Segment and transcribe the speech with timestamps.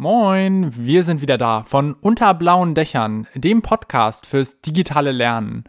[0.00, 5.64] Moin, wir sind wieder da von Unter blauen Dächern, dem Podcast fürs digitale Lernen.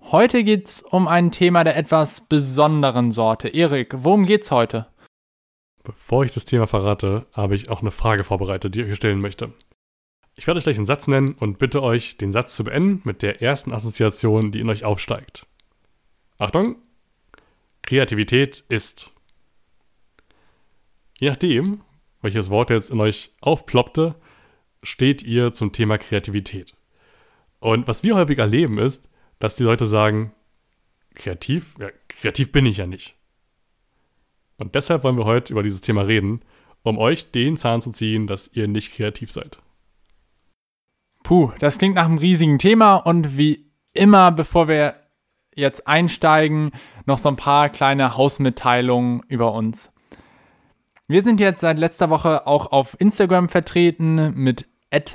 [0.00, 3.46] Heute geht's um ein Thema der etwas besonderen Sorte.
[3.46, 4.88] Erik, worum geht's heute?
[5.84, 9.20] Bevor ich das Thema verrate, habe ich auch eine Frage vorbereitet, die ich euch stellen
[9.20, 9.52] möchte.
[10.34, 13.22] Ich werde euch gleich einen Satz nennen und bitte euch, den Satz zu beenden mit
[13.22, 15.46] der ersten Assoziation, die in euch aufsteigt.
[16.40, 16.74] Achtung!
[17.82, 19.12] Kreativität ist.
[21.20, 21.82] Je nachdem,
[22.22, 24.16] welches Wort jetzt in euch aufploppte,
[24.82, 26.74] steht ihr zum Thema Kreativität.
[27.58, 30.32] Und was wir häufig erleben ist, dass die Leute sagen,
[31.14, 31.74] kreativ?
[31.78, 33.16] Ja, kreativ bin ich ja nicht.
[34.58, 36.40] Und deshalb wollen wir heute über dieses Thema reden,
[36.82, 39.58] um euch den Zahn zu ziehen, dass ihr nicht kreativ seid.
[41.22, 44.94] Puh, das klingt nach einem riesigen Thema und wie immer, bevor wir
[45.56, 46.70] jetzt einsteigen,
[47.06, 49.90] noch so ein paar kleine Hausmitteilungen über uns.
[51.08, 54.64] Wir sind jetzt seit letzter Woche auch auf Instagram vertreten mit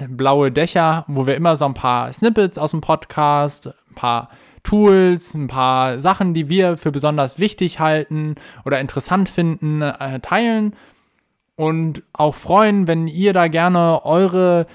[0.08, 4.30] blaue Dächer, wo wir immer so ein paar Snippets aus dem Podcast, ein paar
[4.64, 10.78] Tools, ein paar Sachen, die wir für besonders wichtig halten oder interessant finden, äh, teilen.
[11.58, 14.68] Und auch freuen, wenn ihr da gerne eure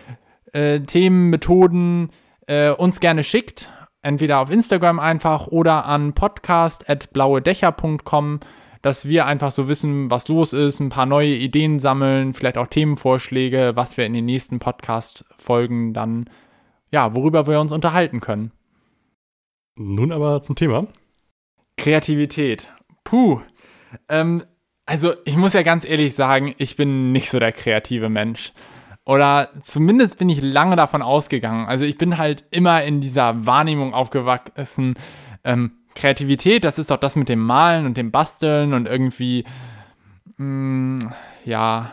[0.52, 2.10] äh, Themen, Methoden
[2.46, 3.72] äh, uns gerne schickt.
[4.02, 8.40] Entweder auf Instagram einfach oder an podcast.blauedächer.com
[8.86, 12.68] dass wir einfach so wissen, was los ist, ein paar neue Ideen sammeln, vielleicht auch
[12.68, 16.30] Themenvorschläge, was wir in den nächsten Podcast-Folgen dann,
[16.92, 18.52] ja, worüber wir uns unterhalten können.
[19.74, 20.86] Nun aber zum Thema.
[21.76, 22.68] Kreativität.
[23.02, 23.40] Puh.
[24.08, 24.44] Ähm,
[24.86, 28.52] also, ich muss ja ganz ehrlich sagen, ich bin nicht so der kreative Mensch.
[29.04, 31.66] Oder zumindest bin ich lange davon ausgegangen.
[31.66, 34.94] Also, ich bin halt immer in dieser Wahrnehmung aufgewachsen,
[35.42, 39.44] ähm, Kreativität, das ist doch das mit dem Malen und dem Basteln und irgendwie,
[40.36, 41.92] mh, mm, ja,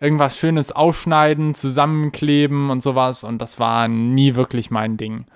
[0.00, 3.24] irgendwas Schönes ausschneiden, zusammenkleben und sowas.
[3.24, 5.26] Und das war nie wirklich mein Ding.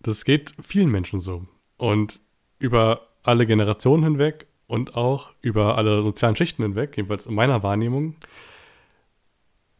[0.00, 1.46] Das geht vielen Menschen so.
[1.76, 2.20] Und
[2.58, 8.16] über alle Generationen hinweg und auch über alle sozialen Schichten hinweg, jedenfalls in meiner Wahrnehmung,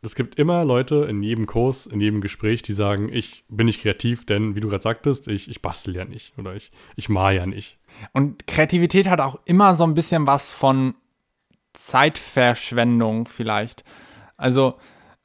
[0.03, 3.83] es gibt immer Leute in jedem Kurs, in jedem Gespräch, die sagen, ich bin nicht
[3.83, 7.35] kreativ, denn wie du gerade sagtest, ich, ich bastel ja nicht oder ich, ich mal
[7.35, 7.79] ja nicht.
[8.13, 10.95] Und Kreativität hat auch immer so ein bisschen was von
[11.73, 13.83] Zeitverschwendung vielleicht.
[14.37, 14.77] Also,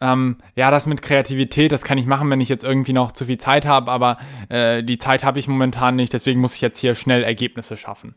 [0.02, 3.26] ähm, ja, das mit Kreativität, das kann ich machen, wenn ich jetzt irgendwie noch zu
[3.26, 4.18] viel Zeit habe, aber
[4.50, 8.16] äh, die Zeit habe ich momentan nicht, deswegen muss ich jetzt hier schnell Ergebnisse schaffen.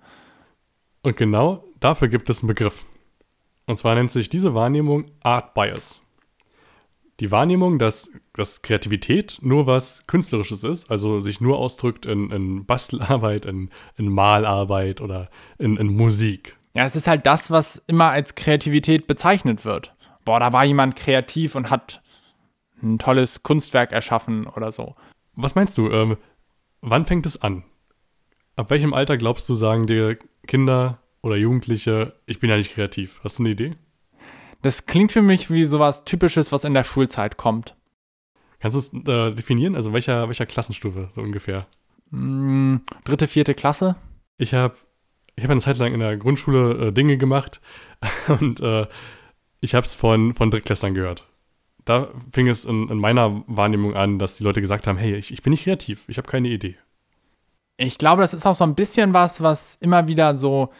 [1.03, 2.87] Und genau dafür gibt es einen Begriff.
[3.67, 6.00] Und zwar nennt sich diese Wahrnehmung Art Bias
[7.21, 12.66] die Wahrnehmung, dass, dass Kreativität nur was Künstlerisches ist, also sich nur ausdrückt in, in
[12.66, 16.56] Bastelarbeit, in, in Malarbeit oder in, in Musik.
[16.75, 19.94] Ja, es ist halt das, was immer als Kreativität bezeichnet wird.
[20.25, 22.03] Boah, da war jemand kreativ und hat
[22.82, 24.94] ein tolles Kunstwerk erschaffen oder so.
[25.34, 25.91] Was meinst du?
[25.91, 26.19] Ähm,
[26.82, 27.65] wann fängt es an?
[28.56, 33.21] Ab welchem Alter glaubst du, sagen dir Kinder oder Jugendliche, ich bin ja nicht kreativ?
[33.25, 33.71] Hast du eine Idee?
[34.62, 37.77] Das klingt für mich wie sowas Typisches, was in der Schulzeit kommt.
[38.59, 39.77] Kannst du es äh, definieren?
[39.77, 41.67] Also welcher, welcher Klassenstufe so ungefähr?
[42.11, 43.97] Mm, dritte, vierte Klasse?
[44.39, 44.77] Ich habe
[45.37, 47.61] ich hab eine Zeit lang in der Grundschule äh, Dinge gemacht
[48.41, 48.87] und äh,
[49.61, 51.25] ich habe es von, von Drittklässlern gehört.
[51.84, 55.31] Da fing es in, in, meiner Wahrnehmung an, dass die Leute gesagt haben, hey, ich,
[55.31, 56.77] ich bin nicht kreativ, ich habe keine Idee.
[57.77, 60.71] Ich glaube, das ist auch so ein bisschen was, was immer wieder so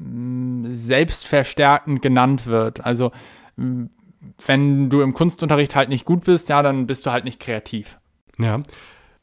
[0.00, 2.84] selbstverstärkend genannt wird.
[2.84, 3.12] Also
[3.56, 7.98] wenn du im Kunstunterricht halt nicht gut bist, ja, dann bist du halt nicht kreativ.
[8.38, 8.60] Ja.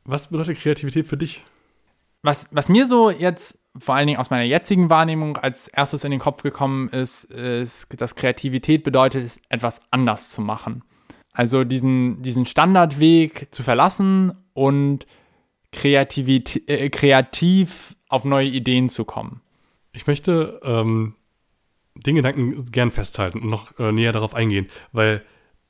[0.06, 1.44] Was bedeutet Kreativität für dich?
[2.24, 6.12] Was, was mir so jetzt vor allen Dingen aus meiner jetzigen Wahrnehmung als erstes in
[6.12, 10.84] den Kopf gekommen ist, ist, dass Kreativität bedeutet, etwas anders zu machen.
[11.32, 15.06] Also diesen, diesen Standardweg zu verlassen und
[15.72, 19.42] Kreativität, äh, kreativ auf neue Ideen zu kommen.
[19.98, 21.16] Ich möchte ähm,
[21.96, 25.24] den Gedanken gern festhalten und noch äh, näher darauf eingehen, weil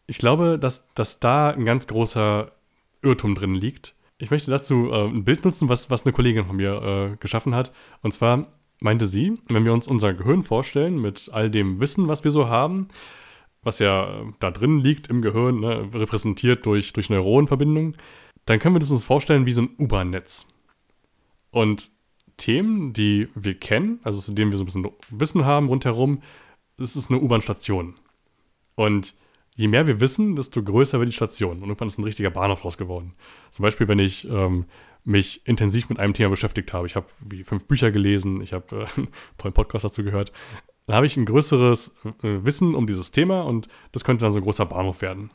[0.06, 2.52] ich glaube, dass, dass da ein ganz großer
[3.02, 3.96] Irrtum drin liegt.
[4.18, 6.82] Ich möchte dazu äh, ein Bild nutzen, was, was eine Kollegin von mir
[7.14, 7.72] äh, geschaffen hat.
[8.02, 8.48] Und zwar
[8.82, 12.50] meinte sie, wenn wir uns unser Gehirn vorstellen mit all dem Wissen, was wir so
[12.50, 12.90] haben,
[13.64, 17.96] was ja äh, da drin liegt im Gehirn, ne, repräsentiert durch, durch Neuronenverbindungen,
[18.44, 20.46] dann können wir das uns vorstellen wie so ein U-Bahn-Netz.
[21.50, 21.90] Und
[22.38, 26.22] Themen, die wir kennen, also zu denen wir so ein bisschen Wissen haben rundherum,
[26.78, 27.96] das ist eine U-Bahn-Station.
[28.76, 29.16] Und
[29.56, 31.58] je mehr wir wissen, desto größer wird die Station.
[31.58, 33.14] Und irgendwann ist ein richtiger Bahnhof draus geworden.
[33.50, 34.66] Zum Beispiel, wenn ich ähm,
[35.08, 36.86] mich intensiv mit einem Thema beschäftigt habe.
[36.86, 39.08] Ich habe wie fünf Bücher gelesen, ich habe äh, einen
[39.38, 40.32] tollen Podcast dazu gehört.
[40.86, 41.92] Dann habe ich ein größeres
[42.24, 45.32] äh, Wissen um dieses Thema und das könnte dann so ein großer Bahnhof werden.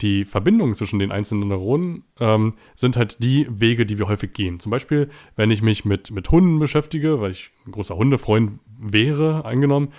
[0.00, 4.58] Die Verbindungen zwischen den einzelnen Neuronen ähm, sind halt die Wege, die wir häufig gehen.
[4.60, 9.44] Zum Beispiel, wenn ich mich mit, mit Hunden beschäftige, weil ich ein großer Hundefreund wäre,
[9.44, 9.92] angenommen,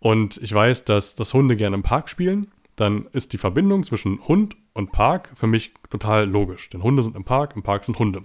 [0.00, 4.26] und ich weiß, dass, dass Hunde gerne im Park spielen, dann ist die Verbindung zwischen
[4.28, 6.70] Hund und Park für mich total logisch.
[6.70, 8.22] Denn Hunde sind im Park, im Park sind Hunde.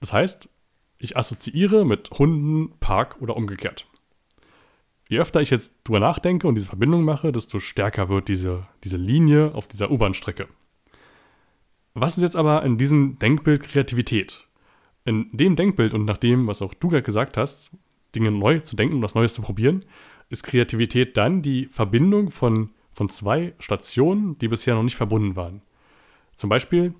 [0.00, 0.48] Das heißt,
[0.98, 3.86] ich assoziiere mit Hunden Park oder umgekehrt.
[5.12, 8.96] Je öfter ich jetzt drüber nachdenke und diese Verbindung mache, desto stärker wird diese, diese
[8.96, 10.48] Linie auf dieser U-Bahn-Strecke.
[11.92, 14.46] Was ist jetzt aber in diesem Denkbild Kreativität?
[15.04, 17.72] In dem Denkbild und nach dem, was auch du gerade gesagt hast,
[18.14, 19.84] Dinge neu zu denken und was Neues zu probieren,
[20.30, 25.60] ist Kreativität dann die Verbindung von, von zwei Stationen, die bisher noch nicht verbunden waren.
[26.36, 26.94] Zum Beispiel,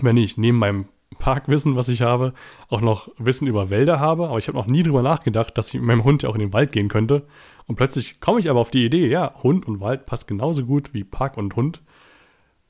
[0.00, 2.34] wenn ich neben meinem Parkwissen, was ich habe,
[2.68, 5.74] auch noch Wissen über Wälder habe, aber ich habe noch nie drüber nachgedacht, dass ich
[5.74, 7.26] mit meinem Hund ja auch in den Wald gehen könnte.
[7.66, 10.92] Und plötzlich komme ich aber auf die Idee, ja, Hund und Wald passt genauso gut
[10.92, 11.82] wie Park und Hund.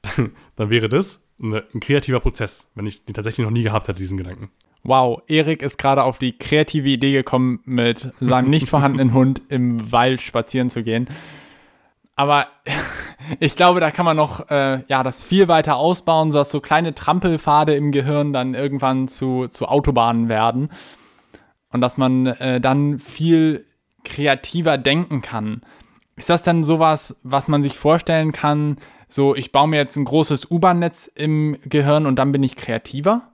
[0.56, 3.98] Dann wäre das eine, ein kreativer Prozess, wenn ich den tatsächlich noch nie gehabt hätte,
[3.98, 4.50] diesen Gedanken.
[4.84, 9.90] Wow, Erik ist gerade auf die kreative Idee gekommen, mit seinem nicht vorhandenen Hund im
[9.90, 11.08] Wald spazieren zu gehen.
[12.16, 12.46] Aber
[13.40, 16.94] ich glaube, da kann man noch äh, ja, das viel weiter ausbauen, sodass so kleine
[16.94, 20.70] Trampelpfade im Gehirn dann irgendwann zu, zu Autobahnen werden.
[21.70, 23.64] Und dass man äh, dann viel
[24.04, 25.62] kreativer denken kann.
[26.16, 28.76] Ist das dann sowas, was man sich vorstellen kann?
[29.08, 33.32] So, ich baue mir jetzt ein großes U-Bahn-Netz im Gehirn und dann bin ich kreativer?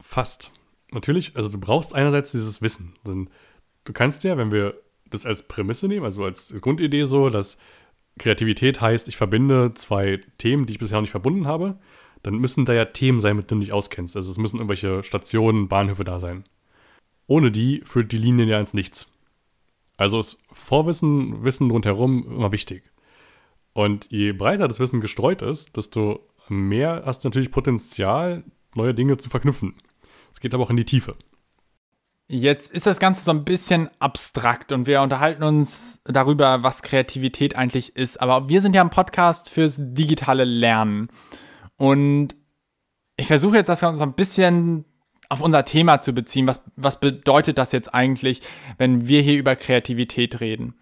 [0.00, 0.52] Fast.
[0.92, 2.94] Natürlich, also du brauchst einerseits dieses Wissen.
[3.06, 3.30] Denn
[3.84, 4.74] du kannst ja, wenn wir
[5.14, 7.58] das als Prämisse nehmen, also als Grundidee so, dass
[8.18, 11.78] Kreativität heißt, ich verbinde zwei Themen, die ich bisher noch nicht verbunden habe,
[12.22, 14.16] dann müssen da ja Themen sein, mit denen du dich auskennst.
[14.16, 16.44] Also es müssen irgendwelche Stationen, Bahnhöfe da sein.
[17.26, 19.12] Ohne die führt die Linie ja ins Nichts.
[19.96, 22.84] Also ist Vorwissen, Wissen rundherum immer wichtig.
[23.72, 28.44] Und je breiter das Wissen gestreut ist, desto mehr hast du natürlich Potenzial,
[28.74, 29.74] neue Dinge zu verknüpfen.
[30.32, 31.16] Es geht aber auch in die Tiefe.
[32.34, 37.56] Jetzt ist das Ganze so ein bisschen abstrakt und wir unterhalten uns darüber, was Kreativität
[37.56, 38.22] eigentlich ist.
[38.22, 41.08] Aber wir sind ja ein Podcast fürs digitale Lernen.
[41.76, 42.28] Und
[43.18, 44.86] ich versuche jetzt das Ganze so ein bisschen
[45.28, 46.46] auf unser Thema zu beziehen.
[46.46, 48.40] Was, was bedeutet das jetzt eigentlich,
[48.78, 50.72] wenn wir hier über Kreativität reden?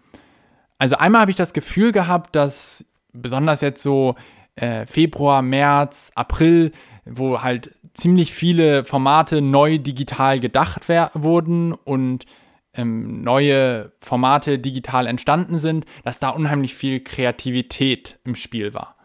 [0.77, 4.15] Also einmal habe ich das Gefühl gehabt, dass besonders jetzt so
[4.61, 6.71] äh, Februar, März, April,
[7.05, 12.25] wo halt ziemlich viele Formate neu digital gedacht wurden und
[12.73, 18.95] ähm, neue Formate digital entstanden sind, dass da unheimlich viel Kreativität im Spiel war.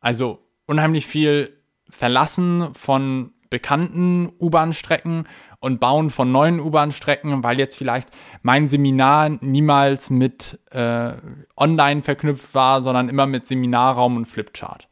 [0.00, 1.56] Also unheimlich viel
[1.88, 5.26] Verlassen von bekannten U-Bahn-Strecken
[5.66, 8.08] und Bauen von neuen U-Bahn-Strecken, weil jetzt vielleicht
[8.42, 11.14] mein Seminar niemals mit äh,
[11.56, 14.86] online verknüpft war, sondern immer mit Seminarraum und Flipchart.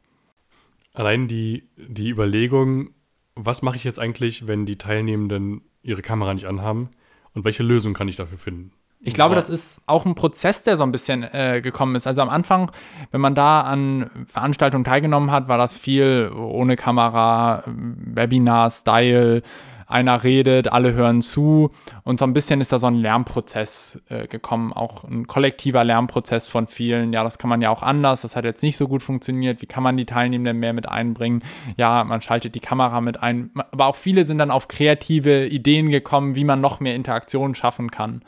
[0.93, 2.89] Allein die, die Überlegung,
[3.35, 6.89] was mache ich jetzt eigentlich, wenn die Teilnehmenden ihre Kamera nicht anhaben
[7.33, 8.73] und welche Lösung kann ich dafür finden?
[8.99, 12.07] Ich glaube, das ist auch ein Prozess, der so ein bisschen äh, gekommen ist.
[12.07, 12.71] Also am Anfang,
[13.11, 19.43] wenn man da an Veranstaltungen teilgenommen hat, war das viel ohne Kamera, Webinar, Style,
[19.87, 21.71] einer redet, alle hören zu
[22.03, 26.47] und so ein bisschen ist da so ein Lernprozess äh, gekommen, auch ein kollektiver Lernprozess
[26.47, 27.13] von vielen.
[27.13, 29.61] Ja, das kann man ja auch anders, das hat jetzt nicht so gut funktioniert.
[29.61, 31.43] Wie kann man die Teilnehmenden mehr mit einbringen?
[31.77, 35.89] Ja, man schaltet die Kamera mit ein, aber auch viele sind dann auf kreative Ideen
[35.89, 38.23] gekommen, wie man noch mehr Interaktion schaffen kann.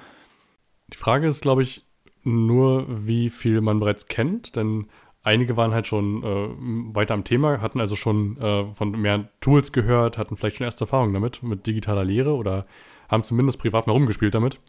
[0.93, 1.85] Die Frage ist, glaube ich,
[2.23, 4.87] nur, wie viel man bereits kennt, denn
[5.27, 9.71] einige waren halt schon äh, weiter am Thema, hatten also schon äh, von mehr Tools
[9.73, 12.65] gehört, hatten vielleicht schon erste Erfahrungen damit, mit digitaler Lehre oder
[13.09, 14.59] haben zumindest privat mal rumgespielt damit.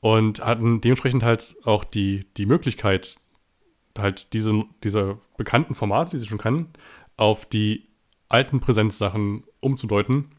[0.00, 3.16] Und hatten dementsprechend halt auch die, die Möglichkeit,
[3.98, 6.72] halt diese, diese bekannten Formate, die sie schon kannten,
[7.16, 7.88] auf die
[8.28, 10.30] alten Präsenzsachen umzudeuten,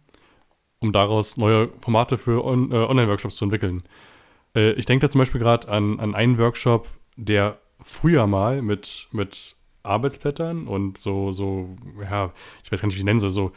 [0.79, 3.83] um daraus neue Formate für On äh, Online-Workshops zu entwickeln.
[4.55, 6.87] Äh, ich denke da zum Beispiel gerade an, an einen Workshop,
[7.17, 12.99] der früher mal mit, mit Arbeitsblättern und so, so, ja, ich weiß gar nicht, wie
[12.99, 13.51] ich nennen soll, so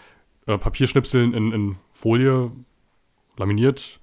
[0.46, 2.52] äh, Papierschnipseln in, in Folie
[3.38, 4.00] laminiert.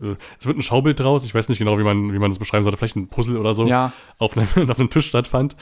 [0.00, 2.38] Äh, es wird ein Schaubild draus, ich weiß nicht genau, wie man, wie man das
[2.38, 3.92] beschreiben sollte, vielleicht ein Puzzle oder so, ja.
[4.18, 5.56] auf, einem, auf einem Tisch stattfand.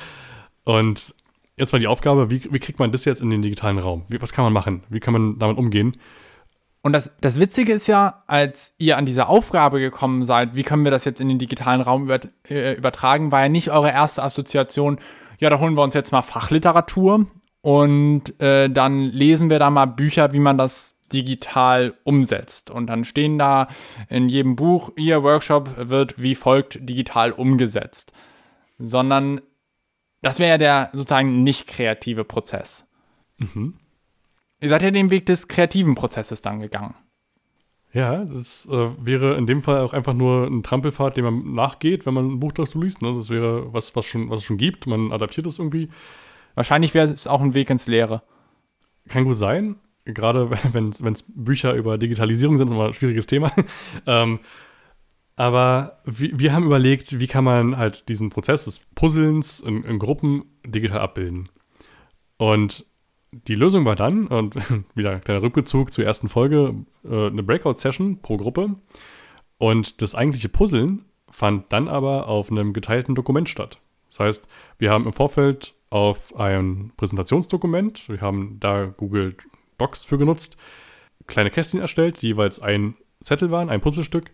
[0.62, 1.12] Und
[1.56, 4.04] jetzt war die Aufgabe, wie, wie kriegt man das jetzt in den digitalen Raum?
[4.08, 4.84] Wie, was kann man machen?
[4.88, 5.92] Wie kann man damit umgehen?
[6.84, 10.84] Und das, das Witzige ist ja, als ihr an diese Aufgabe gekommen seid, wie können
[10.84, 14.22] wir das jetzt in den digitalen Raum über, äh, übertragen, war ja nicht eure erste
[14.22, 14.98] Assoziation,
[15.38, 17.26] ja, da holen wir uns jetzt mal Fachliteratur
[17.62, 22.70] und äh, dann lesen wir da mal Bücher, wie man das digital umsetzt.
[22.70, 23.68] Und dann stehen da
[24.10, 28.12] in jedem Buch, Ihr Workshop wird wie folgt digital umgesetzt.
[28.78, 29.40] Sondern
[30.20, 32.86] das wäre ja der sozusagen nicht kreative Prozess.
[33.38, 33.78] Mhm.
[34.64, 36.94] Ihr seid ja den Weg des kreativen Prozesses dann gegangen.
[37.92, 42.06] Ja, das äh, wäre in dem Fall auch einfach nur ein Trampelfahrt, dem man nachgeht,
[42.06, 43.02] wenn man ein Buch dazu liest.
[43.02, 43.12] Ne?
[43.14, 44.86] Das wäre was, was, schon, was es schon gibt.
[44.86, 45.90] Man adaptiert es irgendwie.
[46.54, 48.22] Wahrscheinlich wäre es auch ein Weg ins Leere.
[49.06, 49.76] Kann gut sein.
[50.06, 53.52] Gerade wenn es Bücher über Digitalisierung sind, ist immer ein schwieriges Thema.
[54.06, 54.38] ähm,
[55.36, 59.98] aber wir, wir haben überlegt, wie kann man halt diesen Prozess des Puzzlens in, in
[59.98, 61.50] Gruppen digital abbilden.
[62.38, 62.86] Und
[63.48, 64.56] die Lösung war dann, und
[64.94, 66.74] wieder ein kleiner Rückbezug zur ersten Folge,
[67.04, 68.76] äh, eine Breakout-Session pro Gruppe.
[69.58, 73.78] Und das eigentliche Puzzeln fand dann aber auf einem geteilten Dokument statt.
[74.08, 74.48] Das heißt,
[74.78, 79.36] wir haben im Vorfeld auf ein Präsentationsdokument, wir haben da Google
[79.78, 80.56] Docs für genutzt,
[81.26, 84.30] kleine Kästchen erstellt, die jeweils ein Zettel waren, ein Puzzlestück.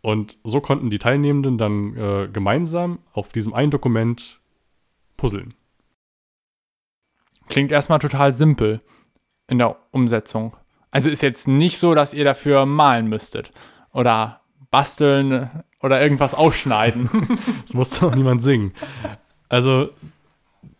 [0.00, 4.40] Und so konnten die Teilnehmenden dann äh, gemeinsam auf diesem einen Dokument
[5.16, 5.54] puzzeln.
[7.48, 8.80] Klingt erstmal total simpel
[9.48, 10.56] in der Umsetzung.
[10.90, 13.50] Also ist jetzt nicht so, dass ihr dafür malen müsstet
[13.92, 17.10] oder basteln oder irgendwas ausschneiden.
[17.62, 18.72] das muss doch niemand singen.
[19.48, 19.90] Also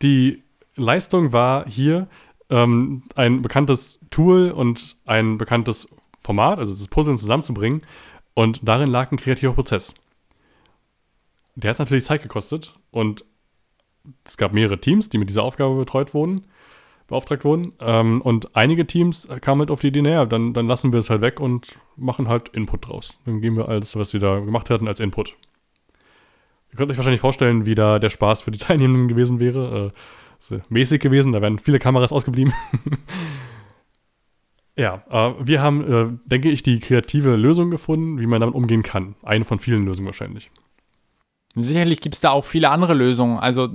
[0.02, 0.42] die
[0.76, 2.08] Leistung war hier
[2.50, 5.88] ähm, ein bekanntes Tool und ein bekanntes
[6.20, 7.82] Format, also das Puzzeln zusammenzubringen.
[8.34, 9.94] Und darin lag ein kreativer Prozess.
[11.54, 13.24] Der hat natürlich Zeit gekostet und
[14.24, 16.46] es gab mehrere Teams, die mit dieser Aufgabe betreut wurden
[17.14, 17.72] beauftragt wurden.
[17.80, 21.10] Ähm, und einige Teams kamen halt auf die Idee, naja, dann, dann lassen wir es
[21.10, 23.18] halt weg und machen halt Input draus.
[23.24, 25.36] Dann geben wir alles, was wir da gemacht hatten, als Input.
[26.72, 29.92] Ihr könnt euch wahrscheinlich vorstellen, wie da der Spaß für die Teilnehmenden gewesen wäre.
[30.50, 32.52] Äh, mäßig gewesen, da wären viele Kameras ausgeblieben.
[34.76, 38.82] ja, äh, wir haben, äh, denke ich, die kreative Lösung gefunden, wie man damit umgehen
[38.82, 39.14] kann.
[39.22, 40.50] Eine von vielen Lösungen wahrscheinlich.
[41.54, 43.38] Sicherlich gibt es da auch viele andere Lösungen.
[43.38, 43.70] Also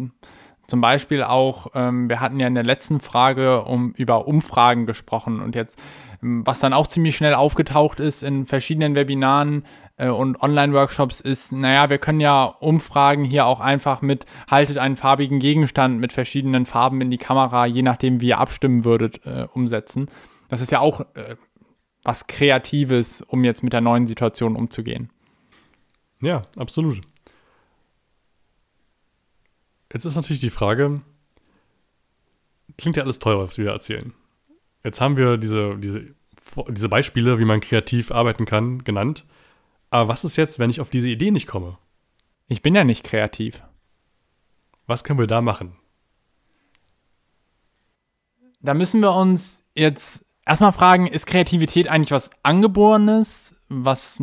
[0.70, 5.42] zum Beispiel auch, ähm, wir hatten ja in der letzten Frage um, über Umfragen gesprochen
[5.42, 5.80] und jetzt,
[6.22, 9.66] ähm, was dann auch ziemlich schnell aufgetaucht ist in verschiedenen Webinaren
[9.98, 14.96] äh, und Online-Workshops ist, naja, wir können ja Umfragen hier auch einfach mit, haltet einen
[14.96, 19.48] farbigen Gegenstand mit verschiedenen Farben in die Kamera, je nachdem, wie ihr abstimmen würdet, äh,
[19.54, 20.10] umsetzen.
[20.48, 21.36] Das ist ja auch äh,
[22.04, 25.10] was Kreatives, um jetzt mit der neuen Situation umzugehen.
[26.22, 27.02] Ja, absolut.
[29.92, 31.02] Jetzt ist natürlich die Frage,
[32.78, 34.14] klingt ja alles teuer, was wir erzählen.
[34.84, 36.14] Jetzt haben wir diese, diese,
[36.70, 39.26] diese Beispiele, wie man kreativ arbeiten kann, genannt.
[39.90, 41.78] Aber was ist jetzt, wenn ich auf diese Idee nicht komme?
[42.48, 43.64] Ich bin ja nicht kreativ.
[44.86, 45.76] Was können wir da machen?
[48.62, 54.22] Da müssen wir uns jetzt erstmal fragen, ist Kreativität eigentlich was Angeborenes, was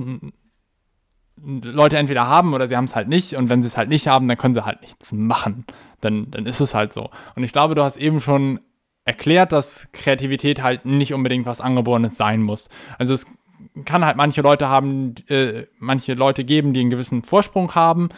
[1.42, 3.34] Leute entweder haben oder sie haben es halt nicht.
[3.34, 5.64] Und wenn sie es halt nicht haben, dann können sie halt nichts machen.
[6.00, 7.10] Dann, dann ist es halt so.
[7.34, 8.60] Und ich glaube, du hast eben schon
[9.04, 12.68] erklärt, dass Kreativität halt nicht unbedingt was Angeborenes sein muss.
[12.98, 13.26] Also es
[13.84, 18.08] kann halt manche Leute haben, äh, manche Leute geben, die einen gewissen Vorsprung haben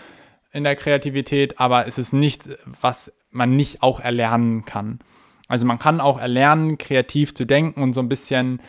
[0.53, 5.01] in der Kreativität, aber es ist nichts, was man nicht auch erlernen kann.
[5.47, 8.61] Also man kann auch erlernen, kreativ zu denken und so ein bisschen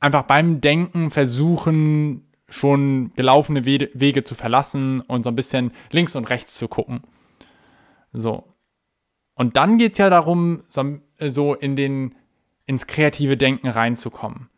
[0.00, 6.14] einfach beim Denken versuchen, schon gelaufene We Wege zu verlassen und so ein bisschen links
[6.14, 7.02] und rechts zu gucken.
[8.12, 8.54] So.
[9.34, 12.14] Und dann geht es ja darum, so, so in den,
[12.66, 14.48] ins kreative Denken reinzukommen.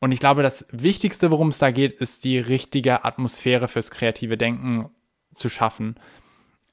[0.00, 4.36] Und ich glaube, das Wichtigste, worum es da geht, ist die richtige Atmosphäre fürs kreative
[4.36, 4.90] Denken
[5.34, 5.96] zu schaffen.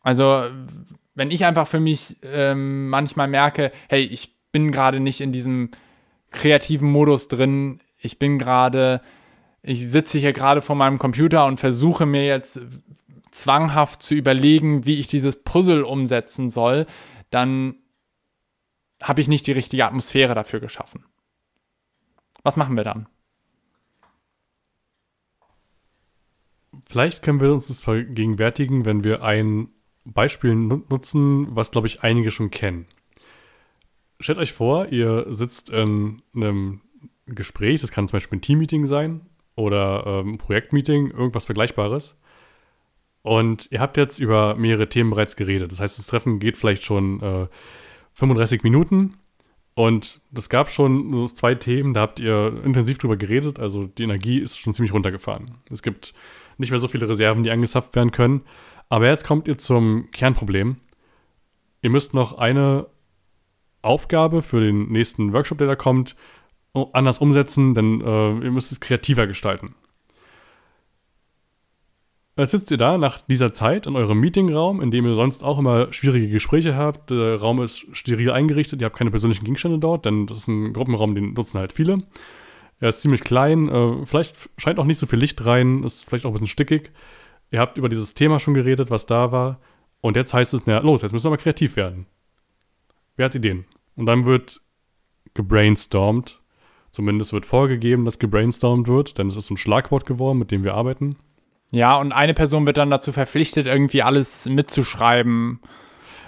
[0.02, 0.50] Also,
[1.14, 5.72] wenn ich einfach für mich ähm, manchmal merke, hey, ich bin gerade nicht in diesem
[6.32, 9.02] kreativen Modus drin, ich bin gerade
[9.68, 12.62] ich sitze hier gerade vor meinem Computer und versuche mir jetzt
[13.32, 16.86] zwanghaft zu überlegen, wie ich dieses Puzzle umsetzen soll,
[17.32, 17.76] dann
[19.02, 21.04] habe ich nicht die richtige Atmosphäre dafür geschaffen.
[22.44, 23.08] Was machen wir dann?
[26.90, 29.70] Vielleicht können wir uns das vergegenwärtigen, wenn wir ein
[30.06, 32.88] Beispiel nutzen, was, glaube ich, einige schon kennen.
[34.22, 36.82] Stellt euch vor, ihr sitzt in einem
[37.26, 42.16] Gespräch, das kann zum Beispiel ein Teammeeting sein, oder ähm, Projektmeeting, irgendwas Vergleichbares.
[43.24, 45.72] Und ihr habt jetzt über mehrere Themen bereits geredet.
[45.72, 47.48] Das heißt, das Treffen geht vielleicht schon äh,
[48.14, 49.16] 35 Minuten.
[49.74, 53.60] Und es gab schon zwei Themen, da habt ihr intensiv drüber geredet.
[53.60, 55.52] Also die Energie ist schon ziemlich runtergefahren.
[55.70, 56.14] Es gibt
[56.58, 58.42] nicht mehr so viele Reserven, die angezapft werden können.
[58.90, 60.78] Aber jetzt kommt ihr zum Kernproblem.
[61.82, 62.88] Ihr müsst noch eine
[63.82, 66.16] Aufgabe für den nächsten Workshop, der da kommt,
[66.94, 69.76] anders umsetzen, denn äh, ihr müsst es kreativer gestalten.
[72.38, 75.58] Jetzt sitzt ihr da nach dieser Zeit in eurem Meetingraum, in dem ihr sonst auch
[75.58, 77.10] immer schwierige Gespräche habt.
[77.10, 80.72] Der Raum ist steril eingerichtet, ihr habt keine persönlichen Gegenstände dort, denn das ist ein
[80.72, 81.98] Gruppenraum, den nutzen halt viele.
[82.80, 86.26] Er ist ziemlich klein, äh, vielleicht scheint auch nicht so viel Licht rein, ist vielleicht
[86.26, 86.92] auch ein bisschen stickig.
[87.50, 89.60] Ihr habt über dieses Thema schon geredet, was da war.
[90.02, 92.06] Und jetzt heißt es, na los, jetzt müssen wir mal kreativ werden.
[93.16, 93.66] Wer hat Ideen?
[93.96, 94.62] Und dann wird
[95.34, 96.40] gebrainstormt.
[96.98, 100.74] Zumindest wird vorgegeben, dass gebrainstormt wird, denn es ist ein Schlagwort geworden, mit dem wir
[100.74, 101.16] arbeiten.
[101.70, 105.60] Ja, und eine Person wird dann dazu verpflichtet, irgendwie alles mitzuschreiben.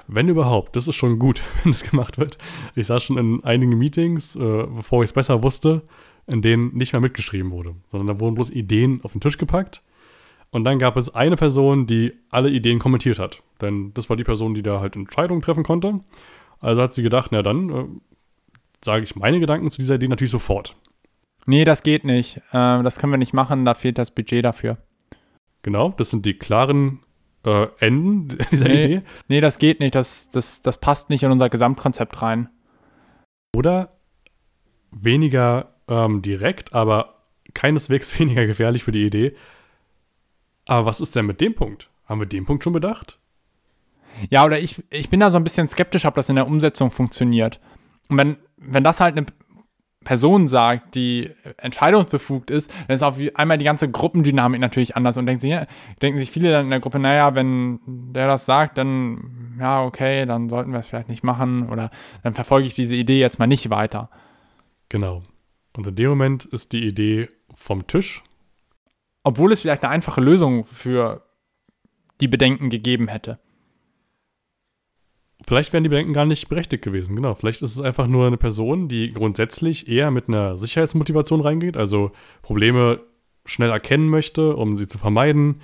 [0.08, 2.38] Wenn überhaupt, das ist schon gut, wenn es gemacht wird.
[2.76, 5.82] Ich saß schon in einigen Meetings, äh, bevor ich es besser wusste,
[6.28, 9.82] in denen nicht mehr mitgeschrieben wurde, sondern da wurden bloß Ideen auf den Tisch gepackt.
[10.52, 13.42] Und dann gab es eine Person, die alle Ideen kommentiert hat.
[13.60, 16.02] Denn das war die Person, die da halt Entscheidungen treffen konnte.
[16.60, 17.86] Also hat sie gedacht, na dann äh,
[18.84, 20.76] sage ich meine Gedanken zu dieser Idee natürlich sofort.
[21.46, 22.38] Nee, das geht nicht.
[22.52, 24.78] Äh, das können wir nicht machen, da fehlt das Budget dafür.
[25.64, 27.00] Genau, das sind die klaren
[27.46, 29.02] äh, Enden dieser nee, Idee.
[29.28, 29.96] Nee, das geht nicht.
[29.96, 32.50] Das, das, das passt nicht in unser Gesamtkonzept rein.
[33.56, 33.90] Oder
[34.92, 39.36] weniger ähm, direkt, aber keineswegs weniger gefährlich für die Idee.
[40.68, 41.90] Aber was ist denn mit dem Punkt?
[42.06, 43.20] Haben wir den Punkt schon bedacht?
[44.30, 46.92] Ja, oder ich, ich bin da so ein bisschen skeptisch, ob das in der Umsetzung
[46.92, 47.60] funktioniert.
[48.10, 49.26] Und wenn, wenn das halt eine
[50.04, 55.26] Person sagt, die entscheidungsbefugt ist, dann ist auf einmal die ganze Gruppendynamik natürlich anders und
[55.26, 55.68] denken sich, ja,
[56.02, 57.80] denken sich viele dann in der Gruppe, naja, wenn
[58.14, 61.92] der das sagt, dann ja, okay, dann sollten wir es vielleicht nicht machen oder
[62.24, 64.10] dann verfolge ich diese Idee jetzt mal nicht weiter.
[64.88, 65.24] Genau.
[65.76, 68.24] Und in dem Moment ist die Idee vom Tisch.
[69.24, 71.26] Obwohl es vielleicht eine einfache Lösung für
[72.22, 73.40] die Bedenken gegeben hätte.
[75.46, 77.34] Vielleicht wären die Bedenken gar nicht berechtigt gewesen, genau.
[77.34, 82.12] Vielleicht ist es einfach nur eine Person, die grundsätzlich eher mit einer Sicherheitsmotivation reingeht, also
[82.42, 83.00] Probleme
[83.46, 85.62] schnell erkennen möchte, um sie zu vermeiden.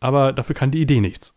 [0.00, 1.34] Aber dafür kann die Idee nichts.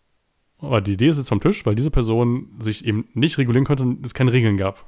[0.59, 3.83] Aber die Idee ist jetzt vom Tisch, weil diese Person sich eben nicht regulieren konnte
[3.83, 4.85] und es keine Regeln gab.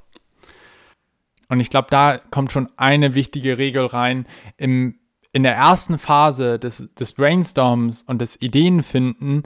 [1.50, 4.26] Und ich glaube, da kommt schon eine wichtige Regel rein.
[4.58, 5.00] Im,
[5.32, 9.44] in der ersten Phase des, des Brainstorms und des Ideenfinden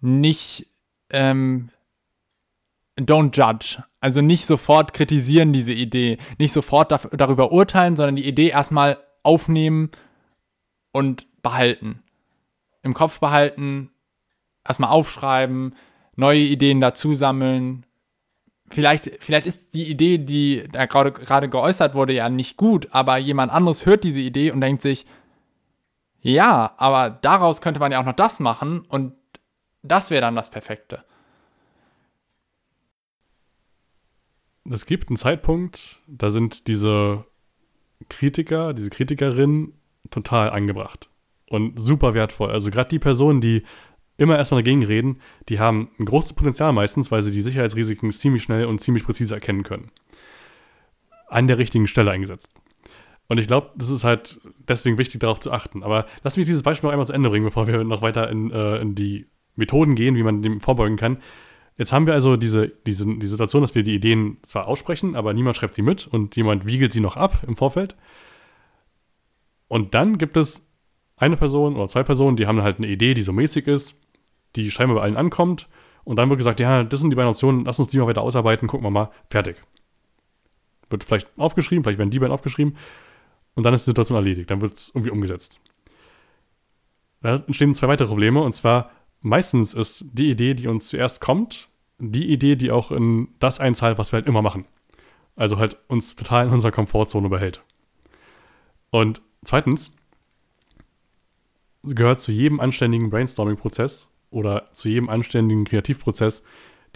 [0.00, 0.66] nicht
[1.10, 1.70] ähm,
[2.98, 3.82] don't judge.
[4.00, 9.90] Also nicht sofort kritisieren diese Idee, nicht sofort darüber urteilen, sondern die Idee erstmal aufnehmen
[10.92, 12.02] und behalten.
[12.82, 13.90] Im Kopf behalten,
[14.66, 15.74] erstmal aufschreiben,
[16.16, 17.86] neue Ideen dazu sammeln.
[18.68, 23.16] Vielleicht, vielleicht ist die Idee, die da gerade, gerade geäußert wurde, ja nicht gut, aber
[23.16, 25.06] jemand anderes hört diese Idee und denkt sich,
[26.20, 29.14] ja, aber daraus könnte man ja auch noch das machen und
[29.82, 31.04] das wäre dann das Perfekte.
[34.70, 37.24] Es gibt einen Zeitpunkt, da sind diese
[38.08, 39.74] Kritiker, diese Kritikerinnen
[40.10, 41.08] total angebracht
[41.48, 42.50] und super wertvoll.
[42.50, 43.62] Also gerade die Personen, die
[44.16, 48.42] immer erstmal dagegen reden, die haben ein großes Potenzial meistens, weil sie die Sicherheitsrisiken ziemlich
[48.42, 49.90] schnell und ziemlich präzise erkennen können.
[51.28, 52.52] An der richtigen Stelle eingesetzt.
[53.26, 55.82] Und ich glaube, das ist halt deswegen wichtig, darauf zu achten.
[55.82, 58.50] Aber lass mich dieses Beispiel noch einmal zu Ende bringen, bevor wir noch weiter in,
[58.50, 61.18] äh, in die Methoden gehen, wie man dem vorbeugen kann.
[61.76, 65.34] Jetzt haben wir also diese, diese die Situation, dass wir die Ideen zwar aussprechen, aber
[65.34, 67.96] niemand schreibt sie mit und jemand wiegelt sie noch ab im Vorfeld.
[69.66, 70.66] Und dann gibt es
[71.16, 73.96] eine Person oder zwei Personen, die haben halt eine Idee, die so mäßig ist,
[74.54, 75.68] die scheinbar bei allen ankommt.
[76.04, 78.22] Und dann wird gesagt, ja, das sind die beiden Optionen, lass uns die mal weiter
[78.22, 79.56] ausarbeiten, gucken wir mal, fertig.
[80.90, 82.76] Wird vielleicht aufgeschrieben, vielleicht werden die beiden aufgeschrieben.
[83.54, 85.60] Und dann ist die Situation erledigt, dann wird es irgendwie umgesetzt.
[87.22, 88.90] Da entstehen zwei weitere Probleme, und zwar
[89.24, 93.98] meistens ist die Idee, die uns zuerst kommt, die Idee, die auch in das einzahlt,
[93.98, 94.66] was wir halt immer machen.
[95.34, 97.62] Also halt uns total in unserer Komfortzone behält.
[98.90, 99.90] Und zweitens
[101.82, 106.42] gehört zu jedem anständigen Brainstorming-Prozess oder zu jedem anständigen Kreativprozess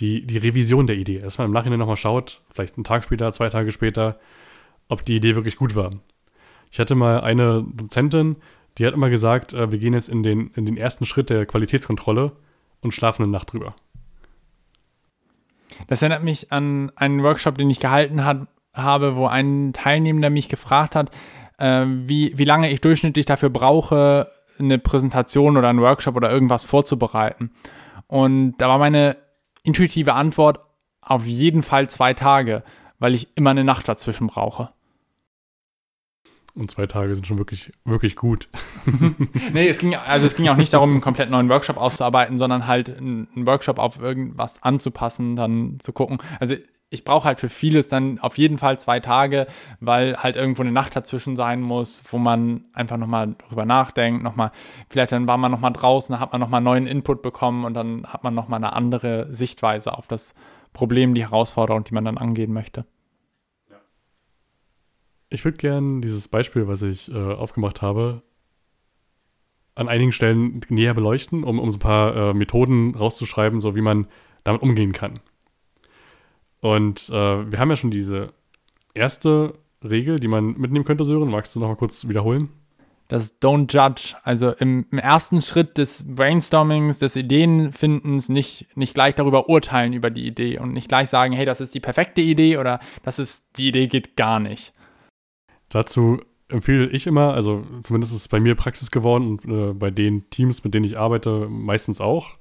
[0.01, 1.19] die, die Revision der Idee.
[1.19, 4.21] Dass man im Nachhinein nochmal schaut, vielleicht einen Tag später, zwei Tage später,
[4.89, 5.91] ob die Idee wirklich gut war.
[6.71, 8.37] Ich hatte mal eine Dozentin,
[8.77, 11.47] die hat immer gesagt, äh, wir gehen jetzt in den, in den ersten Schritt der
[11.47, 12.33] Qualitätskontrolle
[12.81, 13.75] und schlafen eine Nacht drüber.
[15.87, 20.49] Das erinnert mich an einen Workshop, den ich gehalten hat, habe, wo ein Teilnehmender mich
[20.49, 21.11] gefragt hat,
[21.59, 24.29] äh, wie, wie lange ich durchschnittlich dafür brauche,
[24.59, 27.51] eine Präsentation oder einen Workshop oder irgendwas vorzubereiten.
[28.07, 29.17] Und da war meine
[29.63, 30.61] intuitive Antwort
[31.01, 32.63] auf jeden Fall zwei Tage,
[32.99, 34.71] weil ich immer eine Nacht dazwischen brauche.
[36.59, 38.49] Und zwei Tage sind schon wirklich, wirklich gut.
[39.53, 42.67] nee, es ging, also es ging auch nicht darum, einen komplett neuen Workshop auszuarbeiten, sondern
[42.67, 46.19] halt einen Workshop auf irgendwas anzupassen, dann zu gucken.
[46.41, 46.57] Also
[46.91, 49.47] ich brauche halt für vieles dann auf jeden Fall zwei Tage,
[49.79, 54.51] weil halt irgendwo eine Nacht dazwischen sein muss, wo man einfach nochmal drüber nachdenkt, nochmal,
[54.91, 58.25] vielleicht dann war man nochmal draußen, hat man nochmal neuen Input bekommen und dann hat
[58.25, 60.35] man nochmal eine andere Sichtweise auf das
[60.73, 62.85] Problem, die Herausforderung, die man dann angehen möchte.
[65.31, 68.23] Ich würde gerne dieses Beispiel, was ich äh, aufgemacht habe,
[69.75, 73.81] an einigen Stellen näher beleuchten, um, um so ein paar äh, Methoden rauszuschreiben, so wie
[73.81, 74.07] man
[74.43, 75.21] damit umgehen kann.
[76.61, 78.33] Und äh, wir haben ja schon diese
[78.95, 81.31] erste Regel, die man mitnehmen könnte, Sören.
[81.31, 82.49] Magst du noch mal kurz wiederholen?
[83.07, 84.17] Das Don't Judge.
[84.23, 90.11] Also im, im, ersten Schritt des Brainstormings, des Ideenfindens nicht, nicht gleich darüber urteilen über
[90.11, 93.47] die Idee und nicht gleich sagen, hey, das ist die perfekte Idee oder das ist,
[93.57, 94.75] die Idee geht gar nicht.
[95.69, 99.91] Dazu empfehle ich immer, also zumindest ist es bei mir Praxis geworden und äh, bei
[99.91, 102.39] den Teams, mit denen ich arbeite, meistens auch,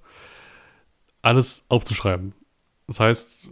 [1.22, 2.34] alles aufzuschreiben.
[2.88, 3.50] Das heißt,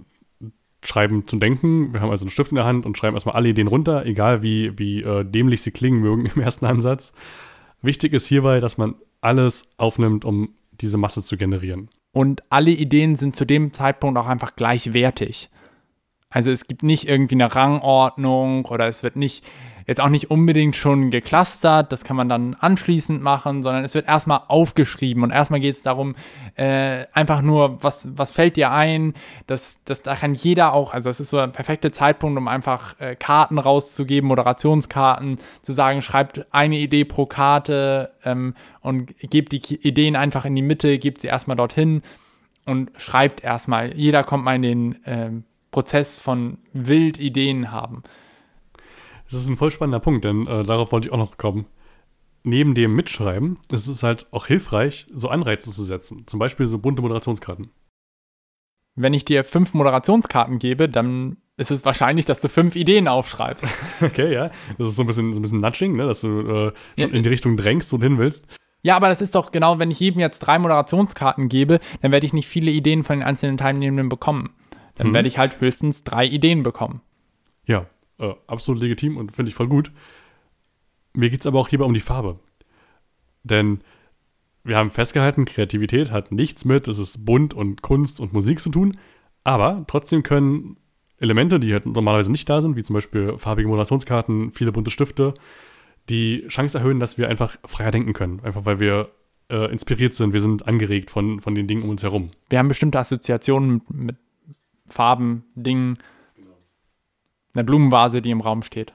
[0.82, 1.94] schreiben zu denken.
[1.94, 4.44] Wir haben also einen Stift in der Hand und schreiben erstmal alle Ideen runter, egal
[4.44, 7.12] wie, wie äh, dämlich sie klingen mögen im ersten Ansatz.
[7.82, 11.90] Wichtig ist hierbei, dass man alles aufnimmt, um diese Masse zu generieren.
[12.12, 15.50] Und alle Ideen sind zu dem Zeitpunkt auch einfach gleichwertig.
[16.36, 19.46] Also es gibt nicht irgendwie eine Rangordnung oder es wird nicht
[19.88, 24.06] jetzt auch nicht unbedingt schon geclustert, das kann man dann anschließend machen, sondern es wird
[24.06, 26.16] erstmal aufgeschrieben und erstmal geht es darum,
[26.56, 29.14] äh, einfach nur, was, was fällt dir ein,
[29.48, 33.00] dass, dass da kann jeder auch, also es ist so ein perfekter Zeitpunkt, um einfach
[33.00, 39.88] äh, Karten rauszugeben, Moderationskarten, zu sagen, schreibt eine Idee pro Karte ähm, und gebt die
[39.88, 42.02] Ideen einfach in die Mitte, gebt sie erstmal dorthin
[42.66, 43.96] und schreibt erstmal.
[43.96, 45.30] Jeder kommt mal in den äh,
[45.76, 48.04] Prozess von wild Ideen haben.
[49.26, 51.66] Das ist ein voll spannender Punkt, denn äh, darauf wollte ich auch noch kommen.
[52.44, 56.28] Neben dem Mitschreiben ist es halt auch hilfreich, so Anreize zu setzen.
[56.28, 57.72] Zum Beispiel so bunte Moderationskarten.
[58.96, 63.68] Wenn ich dir fünf Moderationskarten gebe, dann ist es wahrscheinlich, dass du fünf Ideen aufschreibst.
[64.02, 64.52] okay, ja.
[64.78, 66.08] Das ist so ein bisschen, so ein bisschen Nudging, ne?
[66.08, 67.08] dass du äh, ja.
[67.08, 68.46] in die Richtung drängst, du hin willst.
[68.82, 72.26] Ja, aber das ist doch genau, wenn ich jedem jetzt drei Moderationskarten gebe, dann werde
[72.26, 74.54] ich nicht viele Ideen von den einzelnen Teilnehmenden bekommen.
[74.96, 75.14] Dann hm.
[75.14, 77.02] werde ich halt höchstens drei Ideen bekommen.
[77.66, 77.86] Ja,
[78.20, 79.92] äh, absolut legitim und finde ich voll gut.
[81.14, 82.40] Mir geht es aber auch hierbei um die Farbe.
[83.44, 83.82] Denn
[84.64, 88.70] wir haben festgehalten, Kreativität hat nichts mit, es ist bunt und Kunst und Musik zu
[88.70, 88.98] tun,
[89.44, 90.78] aber trotzdem können
[91.20, 95.36] Elemente, die halt normalerweise nicht da sind, wie zum Beispiel farbige Moderationskarten, viele bunte Stifte,
[96.10, 98.42] die Chance erhöhen, dass wir einfach freier denken können.
[98.42, 99.10] Einfach weil wir
[99.50, 102.32] äh, inspiriert sind, wir sind angeregt von, von den Dingen um uns herum.
[102.50, 104.16] Wir haben bestimmte Assoziationen mit, mit
[104.88, 105.98] Farben, Dingen,
[107.54, 108.94] eine Blumenvase, die im Raum steht.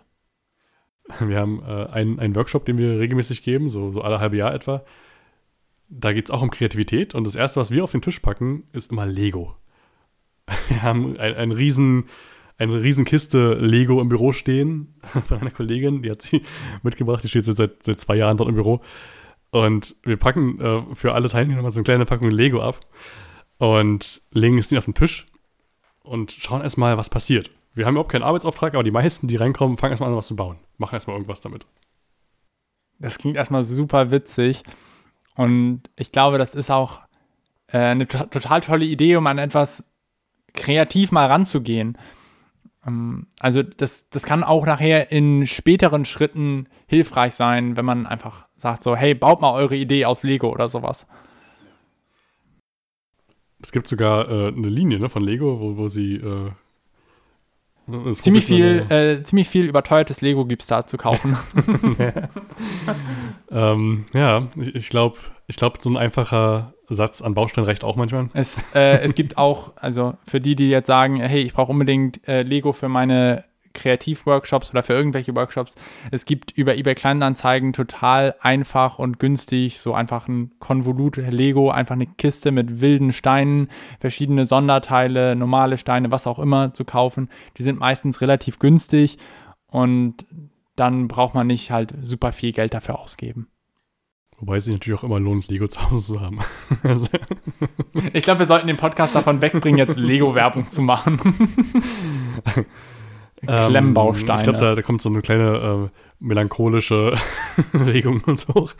[1.19, 4.55] Wir haben äh, einen, einen Workshop, den wir regelmäßig geben, so, so alle halbe Jahr
[4.55, 4.85] etwa.
[5.89, 8.65] Da geht es auch um Kreativität und das Erste, was wir auf den Tisch packen,
[8.73, 9.57] ist immer Lego.
[10.69, 12.05] Wir haben ein, ein riesen,
[12.59, 14.95] eine riesen Kiste Lego im Büro stehen
[15.27, 16.43] von einer Kollegin, die hat sie
[16.85, 18.81] mitgebracht, die steht seit, seit zwei Jahren dort im Büro.
[19.51, 22.79] Und wir packen äh, für alle Teilnehmer so eine kleine Packung Lego ab
[23.59, 25.27] und legen es auf den Tisch
[26.03, 27.51] und schauen erstmal, was passiert.
[27.75, 30.37] Wir haben überhaupt keinen Arbeitsauftrag, aber die meisten, die reinkommen, fangen erstmal an, was zu
[30.37, 30.59] bauen.
[30.79, 31.67] Machen erstmal irgendwas damit.
[32.99, 34.63] Das klingt erstmal super witzig.
[35.37, 37.01] Und ich glaube, das ist auch
[37.69, 39.85] äh, eine total tolle Idee, um an etwas
[40.53, 41.97] kreativ mal ranzugehen.
[42.87, 48.47] Ähm, also das, das kann auch nachher in späteren Schritten hilfreich sein, wenn man einfach
[48.57, 51.07] sagt so, hey, baut mal eure Idee aus Lego oder sowas.
[53.63, 56.51] Es gibt sogar äh, eine Linie ne, von Lego, wo, wo sie äh,
[58.13, 61.37] ziemlich viel, äh, ziemlich viel überteuertes Lego gibt es da zu kaufen.
[63.51, 67.97] ähm, ja, ich, ich glaube, ich glaub, so ein einfacher Satz an Baustellen reicht auch
[67.97, 68.29] manchmal.
[68.35, 72.27] Es, äh, es gibt auch, also für die, die jetzt sagen, hey, ich brauche unbedingt
[72.27, 75.75] äh, Lego für meine Kreativworkshops oder für irgendwelche Workshops.
[76.11, 81.95] Es gibt über eBay Kleinanzeigen total einfach und günstig so einfach ein Konvolut Lego, einfach
[81.95, 83.69] eine Kiste mit wilden Steinen,
[84.01, 87.29] verschiedene Sonderteile, normale Steine, was auch immer zu kaufen.
[87.59, 89.19] Die sind meistens relativ günstig
[89.67, 90.27] und
[90.77, 93.49] dann braucht man nicht halt super viel Geld dafür ausgeben.
[94.39, 96.39] Wobei es sich natürlich auch immer lohnt, Lego zu Hause zu haben.
[98.15, 101.21] ich glaube, wir sollten den Podcast davon wegbringen, jetzt Lego-Werbung zu machen.
[103.47, 104.33] Klemmbausteine.
[104.33, 107.15] Ähm, ich glaube, da, da, kommt so eine kleine äh, melancholische
[107.75, 108.69] Regung und so.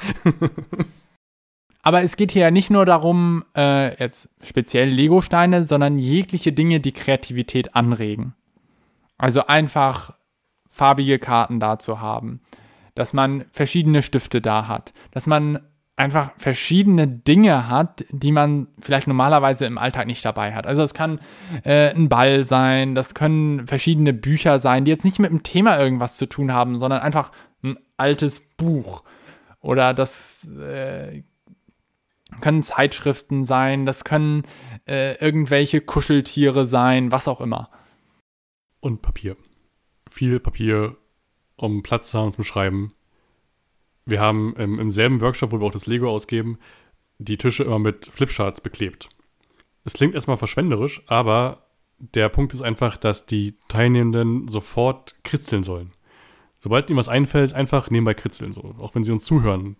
[1.83, 6.81] Aber es geht hier ja nicht nur darum, äh, jetzt speziell Lego-Steine, sondern jegliche Dinge,
[6.81, 8.35] die Kreativität anregen.
[9.17, 10.15] Also einfach
[10.69, 12.41] farbige Karten da zu haben,
[12.95, 15.61] dass man verschiedene Stifte da hat, dass man
[16.01, 20.67] einfach verschiedene Dinge hat, die man vielleicht normalerweise im Alltag nicht dabei hat.
[20.67, 21.21] Also es kann
[21.63, 25.79] äh, ein Ball sein, das können verschiedene Bücher sein, die jetzt nicht mit dem Thema
[25.79, 27.33] irgendwas zu tun haben, sondern einfach
[27.63, 29.05] ein altes Buch.
[29.61, 31.23] Oder das äh,
[32.41, 34.45] können Zeitschriften sein, das können
[34.89, 37.69] äh, irgendwelche Kuscheltiere sein, was auch immer.
[38.81, 39.37] Und Papier.
[40.11, 40.97] Viel Papier,
[41.57, 42.95] um Platz zu haben zum Schreiben.
[44.11, 46.59] Wir haben im, im selben Workshop, wo wir auch das Lego ausgeben,
[47.19, 49.09] die Tische immer mit Flipcharts beklebt.
[49.85, 51.67] Es klingt erstmal verschwenderisch, aber
[51.99, 55.93] der Punkt ist einfach, dass die Teilnehmenden sofort kritzeln sollen.
[56.59, 59.77] Sobald ihnen was einfällt, einfach nebenbei kritzeln, so, auch wenn sie uns zuhören.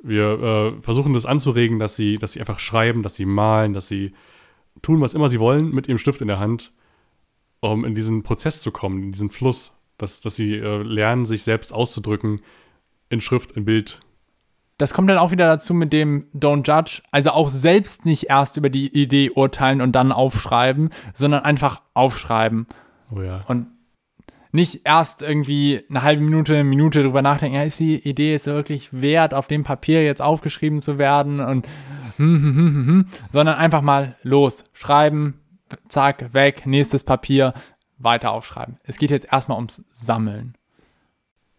[0.00, 3.88] Wir äh, versuchen das anzuregen, dass sie, dass sie einfach schreiben, dass sie malen, dass
[3.88, 4.14] sie
[4.80, 6.72] tun, was immer sie wollen, mit ihrem Stift in der Hand,
[7.58, 11.42] um in diesen Prozess zu kommen, in diesen Fluss, dass, dass sie äh, lernen, sich
[11.42, 12.42] selbst auszudrücken
[13.10, 14.00] in Schrift, in Bild.
[14.78, 18.56] Das kommt dann auch wieder dazu mit dem Don't Judge, also auch selbst nicht erst
[18.56, 22.66] über die Idee urteilen und dann aufschreiben, sondern einfach aufschreiben.
[23.14, 23.44] Oh ja.
[23.46, 23.66] Und
[24.52, 28.46] nicht erst irgendwie eine halbe Minute, eine Minute drüber nachdenken, ja, ist die Idee jetzt
[28.46, 31.66] wirklich wert, auf dem Papier jetzt aufgeschrieben zu werden und
[32.16, 35.40] hm, hm, hm, hm, hm, sondern einfach mal los, schreiben,
[35.88, 37.54] zack, weg, nächstes Papier,
[37.98, 38.78] weiter aufschreiben.
[38.82, 40.54] Es geht jetzt erstmal ums Sammeln.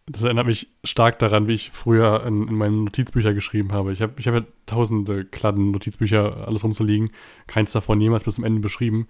[0.06, 3.92] Das erinnert mich stark daran, wie ich früher in, in meine Notizbücher geschrieben habe.
[3.92, 7.10] Ich habe ich hab ja tausende Kladden Notizbücher, alles rumzuliegen.
[7.46, 9.06] Keins davon jemals bis zum Ende beschrieben.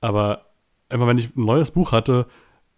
[0.00, 0.52] Aber
[0.88, 2.26] immer wenn ich ein neues Buch hatte,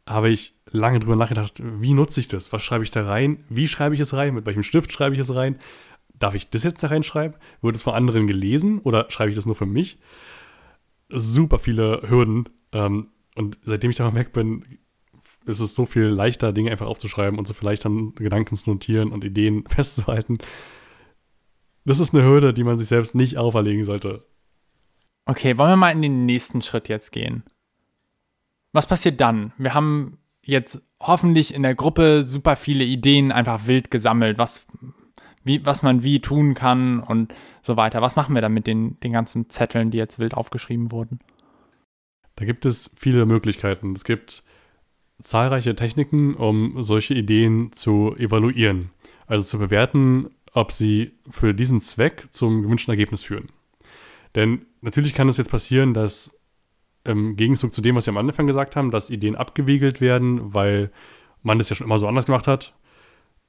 [0.09, 2.53] habe ich lange drüber nachgedacht, wie nutze ich das?
[2.53, 3.45] Was schreibe ich da rein?
[3.49, 4.35] Wie schreibe ich es rein?
[4.35, 5.59] Mit welchem Stift schreibe ich es rein?
[6.15, 7.37] Darf ich das jetzt da reinschreiben?
[7.61, 9.99] Wird es von anderen gelesen oder schreibe ich das nur für mich?
[11.09, 12.49] Super viele Hürden.
[12.73, 14.65] Ähm, und seitdem ich da weg bin,
[15.46, 19.12] ist es so viel leichter, Dinge einfach aufzuschreiben und so viel leichter Gedanken zu notieren
[19.12, 20.38] und Ideen festzuhalten.
[21.85, 24.24] Das ist eine Hürde, die man sich selbst nicht auferlegen sollte.
[25.24, 27.44] Okay, wollen wir mal in den nächsten Schritt jetzt gehen?
[28.72, 29.52] Was passiert dann?
[29.59, 34.66] Wir haben jetzt hoffentlich in der Gruppe super viele Ideen einfach wild gesammelt, was,
[35.44, 38.00] wie, was man wie tun kann und so weiter.
[38.00, 41.20] Was machen wir dann mit den, den ganzen Zetteln, die jetzt wild aufgeschrieben wurden?
[42.37, 43.94] Da gibt es viele Möglichkeiten.
[43.94, 44.42] Es gibt
[45.22, 48.90] zahlreiche Techniken, um solche Ideen zu evaluieren.
[49.26, 53.48] Also zu bewerten, ob sie für diesen Zweck zum gewünschten Ergebnis führen.
[54.35, 56.37] Denn natürlich kann es jetzt passieren, dass
[57.04, 60.90] im Gegenzug zu dem, was wir am Anfang gesagt haben, dass Ideen abgewiegelt werden, weil
[61.42, 62.74] man das ja schon immer so anders gemacht hat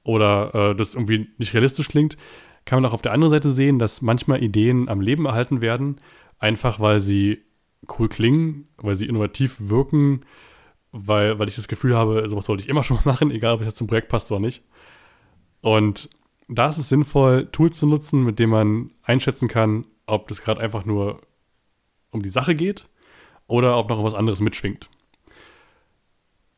[0.02, 2.16] oder äh, das irgendwie nicht realistisch klingt,
[2.64, 6.00] kann man auch auf der anderen Seite sehen, dass manchmal Ideen am Leben erhalten werden,
[6.38, 7.42] einfach weil sie
[7.98, 10.22] cool klingen, weil sie innovativ wirken,
[10.96, 13.66] weil, weil ich das Gefühl habe, sowas wollte ich immer schon machen, egal ob es
[13.66, 14.62] jetzt zum Projekt passt oder nicht.
[15.60, 16.08] Und
[16.48, 20.60] da ist es sinnvoll, Tools zu nutzen, mit denen man einschätzen kann, ob das gerade
[20.60, 21.20] einfach nur
[22.10, 22.86] um die Sache geht
[23.48, 24.88] oder ob noch was anderes mitschwingt.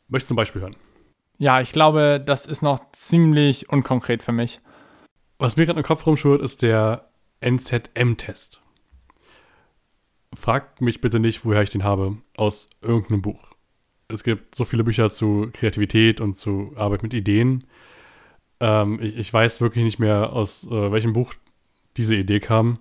[0.09, 0.77] Möchtest du ein Beispiel hören?
[1.39, 4.61] Ja, ich glaube, das ist noch ziemlich unkonkret für mich.
[5.39, 7.09] Was mir gerade im Kopf rumschwirrt, ist der
[7.41, 8.61] NZM-Test.
[10.35, 13.56] Frag mich bitte nicht, woher ich den habe, aus irgendeinem Buch.
[14.09, 17.65] Es gibt so viele Bücher zu Kreativität und zu Arbeit mit Ideen.
[18.61, 21.35] Ähm, ich, ich, weiß wirklich nicht mehr, aus äh, welchem Buch
[21.97, 22.79] diese Idee kam.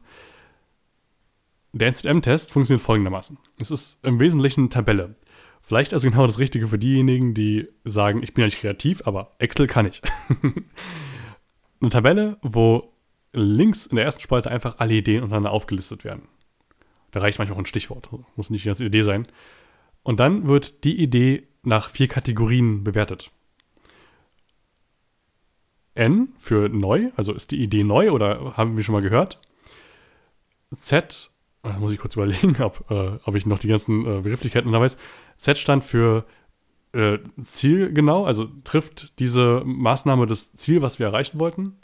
[1.74, 3.38] Der NZM-Test funktioniert folgendermaßen.
[3.60, 5.16] Es ist im Wesentlichen eine Tabelle.
[5.62, 9.32] Vielleicht also genau das Richtige für diejenigen, die sagen, ich bin ja nicht kreativ, aber
[9.40, 10.02] Excel kann ich.
[11.82, 12.94] eine Tabelle, wo
[13.34, 16.28] links in der ersten Spalte einfach alle Ideen untereinander aufgelistet werden.
[17.12, 19.28] Da reicht manchmal auch ein Stichwort, muss nicht die ganze Idee sein.
[20.06, 23.32] Und dann wird die Idee nach vier Kategorien bewertet.
[25.96, 29.42] N für neu, also ist die Idee neu oder haben wir schon mal gehört?
[30.74, 31.32] Z
[31.66, 34.80] da muss ich kurz überlegen, ob, äh, ob ich noch die ganzen äh, Begrifflichkeiten da
[34.80, 34.98] weiß.
[35.38, 36.26] Z stand für
[36.94, 41.78] äh, Ziel genau, also trifft diese Maßnahme das Ziel, was wir erreichen wollten.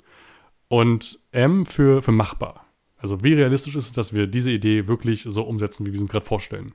[0.67, 2.65] Und M für, für machbar.
[2.97, 6.03] Also wie realistisch ist es, dass wir diese Idee wirklich so umsetzen, wie wir sie
[6.03, 6.73] uns gerade vorstellen.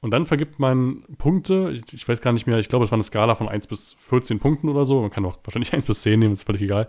[0.00, 2.96] Und dann vergibt man Punkte, ich, ich, weiß gar nicht mehr, ich glaube, es war
[2.96, 5.00] eine Skala von 1 bis 14 Punkten oder so.
[5.02, 6.88] Man kann auch wahrscheinlich 1 bis 10 nehmen, ist völlig egal.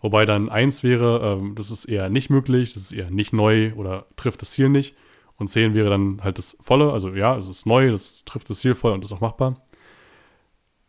[0.00, 3.72] Wobei dann 1 wäre, ähm, das ist eher nicht möglich, das ist eher nicht neu
[3.74, 4.94] oder trifft das Ziel nicht.
[5.36, 8.60] Und 10 wäre dann halt das volle, also ja, es ist neu, das trifft das
[8.60, 9.62] Ziel voll und ist auch machbar.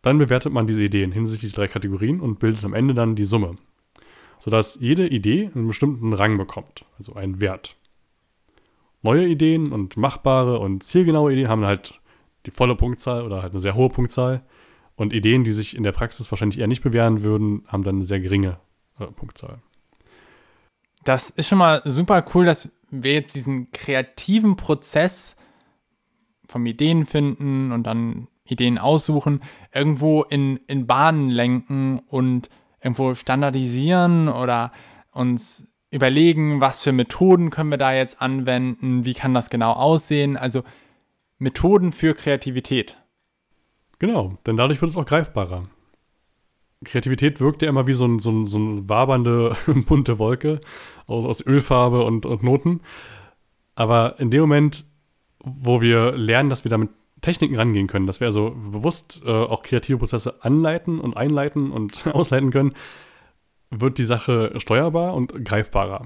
[0.02, 3.58] Dann bewertet man diese Ideen hinsichtlich drei Kategorien und bildet am Ende dann die Summe.
[4.40, 7.76] Sodass jede Idee einen bestimmten Rang bekommt, also einen Wert.
[9.02, 12.00] Neue Ideen und machbare und zielgenaue Ideen haben halt
[12.46, 14.44] die volle Punktzahl oder halt eine sehr hohe Punktzahl.
[14.96, 18.06] Und Ideen, die sich in der Praxis wahrscheinlich eher nicht bewähren würden, haben dann eine
[18.06, 18.60] sehr geringe
[19.00, 19.60] äh, Punktzahl.
[21.04, 25.36] das ist schon mal super cool, dass wir jetzt diesen kreativen Prozess
[26.48, 29.42] vom Ideen finden und dann Ideen aussuchen,
[29.74, 32.50] irgendwo in, in Bahnen lenken und
[32.82, 34.72] irgendwo standardisieren oder
[35.12, 40.38] uns überlegen, was für Methoden können wir da jetzt anwenden, wie kann das genau aussehen.
[40.38, 40.64] Also
[41.38, 42.98] Methoden für Kreativität.
[44.00, 45.64] Genau, denn dadurch wird es auch greifbarer.
[46.86, 49.56] Kreativität wirkt ja immer wie so, ein, so, ein, so eine wabernde,
[49.88, 50.60] bunte Wolke
[51.08, 52.82] aus, aus Ölfarbe und, und Noten.
[53.76, 54.86] Aber in dem Moment,
[55.44, 56.90] wo wir lernen, dass wir damit
[57.22, 62.06] Techniken rangehen können, dass wir also bewusst äh, auch kreative Prozesse anleiten und einleiten und
[62.14, 62.74] ausleiten können,
[63.70, 66.06] wird die Sache steuerbar und greifbarer.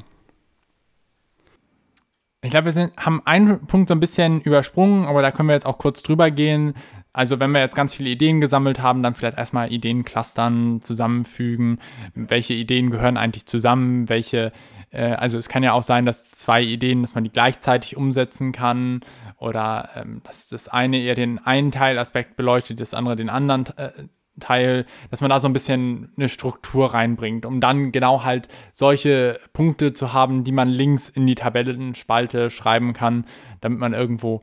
[2.44, 5.54] Ich glaube, wir sind, haben einen Punkt so ein bisschen übersprungen, aber da können wir
[5.54, 6.74] jetzt auch kurz drüber gehen.
[7.14, 11.80] Also wenn wir jetzt ganz viele Ideen gesammelt haben, dann vielleicht erstmal Ideen clustern, zusammenfügen.
[12.16, 14.10] Welche Ideen gehören eigentlich zusammen?
[14.10, 14.54] Welche,
[14.90, 18.54] äh, also es kann ja auch sein, dass zwei Ideen, dass man die gleichzeitig umsetzen
[18.54, 19.02] kann
[19.38, 23.92] oder ähm, dass das eine eher den einen Teilaspekt beleuchtet, das andere den anderen äh,
[24.40, 29.40] Teil, dass man da so ein bisschen eine Struktur reinbringt, um dann genau halt solche
[29.54, 33.26] Punkte zu haben, die man links in die Tabellenspalte schreiben kann,
[33.60, 34.42] damit man irgendwo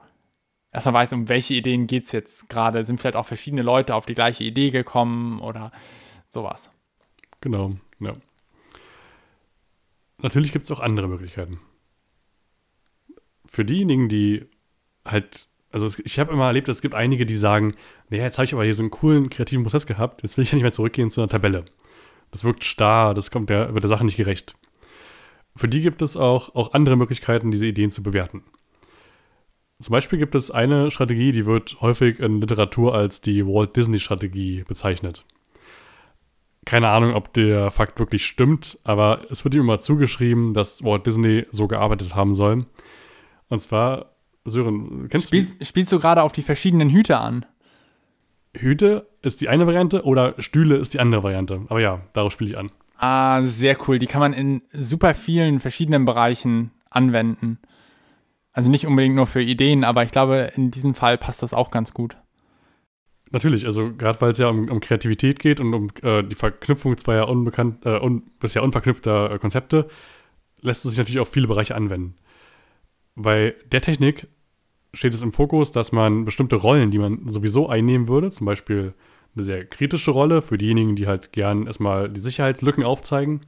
[0.72, 2.84] erstmal weiß, um welche Ideen geht es jetzt gerade.
[2.84, 5.72] Sind vielleicht auch verschiedene Leute auf die gleiche Idee gekommen oder
[6.28, 6.70] sowas.
[7.40, 8.14] Genau, ja.
[10.20, 11.60] Natürlich gibt es auch andere Möglichkeiten.
[13.46, 14.46] Für diejenigen, die
[15.04, 17.74] halt also es, ich habe immer erlebt, es gibt einige, die sagen,
[18.08, 20.52] naja, jetzt habe ich aber hier so einen coolen kreativen Prozess gehabt, jetzt will ich
[20.52, 21.64] ja nicht mehr zurückgehen zu einer Tabelle.
[22.30, 24.54] Das wirkt starr, das kommt der, wird der Sache nicht gerecht.
[25.56, 28.44] Für die gibt es auch, auch andere Möglichkeiten, diese Ideen zu bewerten.
[29.80, 34.64] Zum Beispiel gibt es eine Strategie, die wird häufig in Literatur als die Walt Disney-Strategie
[34.66, 35.24] bezeichnet.
[36.64, 41.06] Keine Ahnung, ob der Fakt wirklich stimmt, aber es wird ihm immer zugeschrieben, dass Walt
[41.06, 42.66] Disney so gearbeitet haben soll.
[43.48, 44.17] Und zwar
[44.48, 45.64] Sören, kennst spielst, du?
[45.64, 47.44] Spielst du gerade auf die verschiedenen Hüte an?
[48.56, 51.62] Hüte ist die eine Variante oder Stühle ist die andere Variante.
[51.68, 52.70] Aber ja, darauf spiele ich an.
[52.96, 53.98] Ah, sehr cool.
[53.98, 57.58] Die kann man in super vielen verschiedenen Bereichen anwenden.
[58.52, 61.70] Also nicht unbedingt nur für Ideen, aber ich glaube, in diesem Fall passt das auch
[61.70, 62.16] ganz gut.
[63.30, 66.96] Natürlich, also gerade weil es ja um, um, Kreativität geht und um äh, die Verknüpfung
[66.96, 69.86] zweier unbekannt, äh, un, bisher unverknüpfter äh, Konzepte,
[70.60, 72.16] lässt es sich natürlich auf viele Bereiche anwenden.
[73.14, 74.26] Bei der Technik
[74.94, 78.94] steht es im Fokus, dass man bestimmte Rollen, die man sowieso einnehmen würde, zum Beispiel
[79.34, 83.42] eine sehr kritische Rolle für diejenigen, die halt gern erstmal die Sicherheitslücken aufzeigen,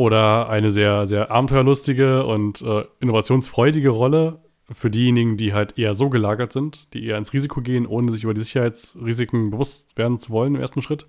[0.00, 6.08] oder eine sehr, sehr abenteuerlustige und äh, innovationsfreudige Rolle für diejenigen, die halt eher so
[6.08, 10.30] gelagert sind, die eher ins Risiko gehen, ohne sich über die Sicherheitsrisiken bewusst werden zu
[10.30, 11.06] wollen im ersten Schritt.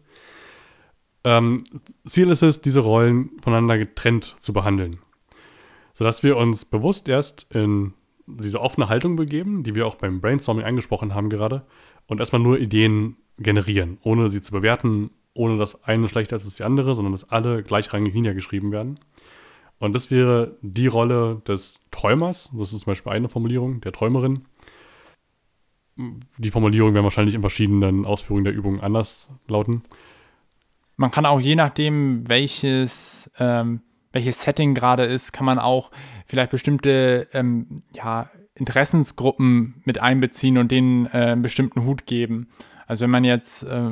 [1.24, 1.64] Ähm,
[2.06, 5.00] Ziel ist es, diese Rollen voneinander getrennt zu behandeln,
[5.94, 7.94] sodass wir uns bewusst erst in
[8.40, 11.66] diese offene Haltung begeben, die wir auch beim Brainstorming angesprochen haben gerade,
[12.08, 16.56] und erstmal nur Ideen generieren, ohne sie zu bewerten, ohne dass eine schlechter ist als
[16.56, 19.00] die andere, sondern dass alle gleichrangig niedergeschrieben werden.
[19.80, 24.46] Und das wäre die Rolle des Träumers, das ist zum Beispiel eine Formulierung, der Träumerin.
[26.38, 29.82] Die Formulierung werden wahrscheinlich in verschiedenen Ausführungen der Übung anders lauten.
[30.98, 33.82] Man kann auch je nachdem, welches ähm,
[34.14, 35.92] welches Setting gerade ist, kann man auch
[36.32, 42.48] vielleicht bestimmte ähm, ja, Interessensgruppen mit einbeziehen und denen äh, einen bestimmten Hut geben.
[42.88, 43.90] Also wenn man jetzt äh,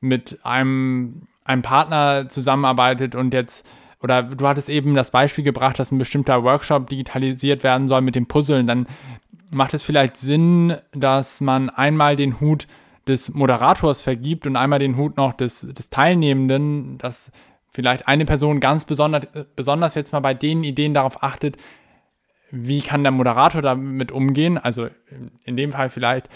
[0.00, 3.66] mit einem, einem Partner zusammenarbeitet und jetzt,
[4.02, 8.16] oder du hattest eben das Beispiel gebracht, dass ein bestimmter Workshop digitalisiert werden soll mit
[8.16, 8.86] dem Puzzeln, dann
[9.50, 12.66] macht es vielleicht Sinn, dass man einmal den Hut
[13.08, 17.32] des Moderators vergibt und einmal den Hut noch des, des Teilnehmenden, dass
[17.76, 21.56] vielleicht eine Person ganz besonders, besonders jetzt mal bei den Ideen darauf achtet,
[22.50, 24.58] wie kann der Moderator damit umgehen?
[24.58, 24.88] Also
[25.44, 26.28] in dem Fall vielleicht,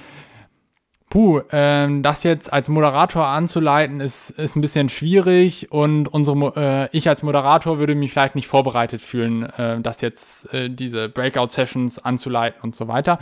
[1.08, 6.96] puh, äh, das jetzt als Moderator anzuleiten, ist, ist ein bisschen schwierig und unsere, äh,
[6.96, 11.98] ich als Moderator würde mich vielleicht nicht vorbereitet fühlen, äh, das jetzt äh, diese Breakout-Sessions
[11.98, 13.18] anzuleiten und so weiter.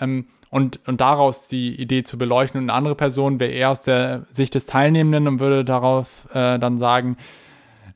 [0.00, 2.60] Ähm, und, und daraus die Idee zu beleuchten.
[2.60, 6.58] Und eine andere Person wäre eher aus der Sicht des Teilnehmenden und würde darauf äh,
[6.58, 7.16] dann sagen,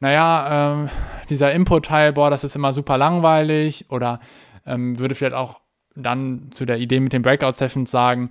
[0.01, 0.91] naja, ähm,
[1.29, 4.21] dieser Input-Teil, boah, das ist immer super langweilig oder
[4.67, 5.61] ähm, würde vielleicht auch
[5.95, 8.31] dann zu der Idee mit den Breakout-Sessions sagen,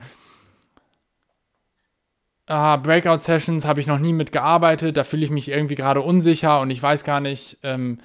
[2.48, 6.70] ah, Breakout-Sessions habe ich noch nie mitgearbeitet, da fühle ich mich irgendwie gerade unsicher und
[6.70, 8.00] ich weiß gar nicht, ähm,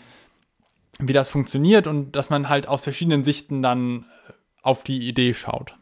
[0.98, 4.32] wie das funktioniert und dass man halt aus verschiedenen Sichten dann äh,
[4.62, 5.76] auf die Idee schaut.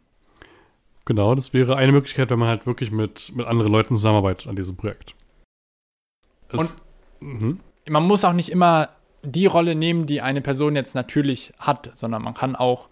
[1.05, 4.57] Genau, das wäre eine Möglichkeit, wenn man halt wirklich mit, mit anderen Leuten zusammenarbeitet an
[4.57, 5.15] diesem Projekt.
[6.49, 6.75] Es, und
[7.21, 8.91] mhm man muss auch nicht immer
[9.23, 12.89] die Rolle nehmen, die eine Person jetzt natürlich hat, sondern man kann auch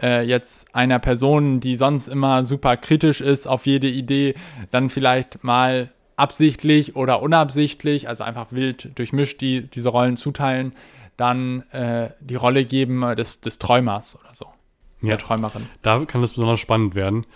[0.00, 4.34] äh, jetzt einer Person, die sonst immer super kritisch ist auf jede Idee,
[4.70, 10.72] dann vielleicht mal absichtlich oder unabsichtlich, also einfach wild durchmischt, die diese Rollen zuteilen,
[11.16, 14.46] dann äh, die Rolle geben des, des Träumers oder so.
[15.02, 15.66] Ja, Träumerin.
[15.82, 17.26] Da kann es besonders spannend werden.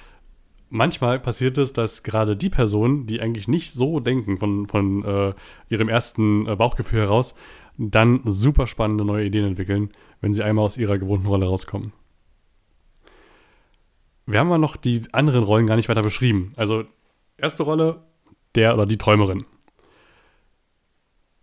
[0.74, 5.32] Manchmal passiert es, dass gerade die Personen, die eigentlich nicht so denken von, von äh,
[5.68, 7.36] ihrem ersten äh, Bauchgefühl heraus,
[7.78, 11.92] dann super spannende neue Ideen entwickeln, wenn sie einmal aus ihrer gewohnten Rolle rauskommen.
[14.26, 16.50] Wir haben aber noch die anderen Rollen gar nicht weiter beschrieben.
[16.56, 16.82] Also,
[17.38, 18.02] erste Rolle,
[18.56, 19.44] der oder die Träumerin.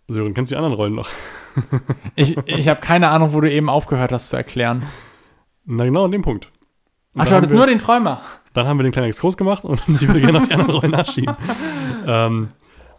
[0.10, 1.10] Sören, kennst du die anderen Rollen noch?
[2.18, 4.90] ich ich habe keine Ahnung, wo du eben aufgehört hast zu erklären.
[5.64, 6.52] Na genau an dem Punkt.
[7.14, 8.22] Und Ach, du hattest wir, nur den Träumer.
[8.54, 10.92] Dann haben wir den kleinen Exkurs gemacht und ich würde gerne noch die anderen Rollen
[10.92, 11.36] nachschieben.
[12.08, 12.50] ähm,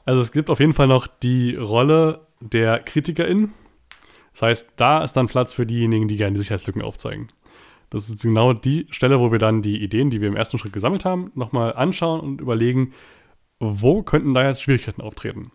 [0.05, 3.53] also es gibt auf jeden Fall noch die Rolle der KritikerInnen.
[4.33, 7.29] Das heißt, da ist dann Platz für diejenigen, die gerne die Sicherheitslücken aufzeigen.
[7.91, 10.73] Das ist genau die Stelle, wo wir dann die Ideen, die wir im ersten Schritt
[10.73, 12.95] gesammelt haben, nochmal anschauen und überlegen,
[13.61, 15.53] wo könnten da jetzt Schwierigkeiten auftreten.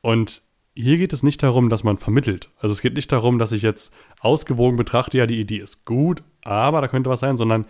[0.00, 0.42] Und
[0.74, 2.50] hier geht es nicht darum, dass man vermittelt.
[2.58, 6.22] Also es geht nicht darum, dass ich jetzt ausgewogen betrachte, ja, die Idee ist gut,
[6.42, 7.66] aber da könnte was sein, sondern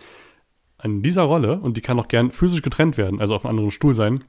[0.77, 3.71] an dieser Rolle, und die kann auch gern physisch getrennt werden, also auf einem anderen
[3.71, 4.23] Stuhl sein,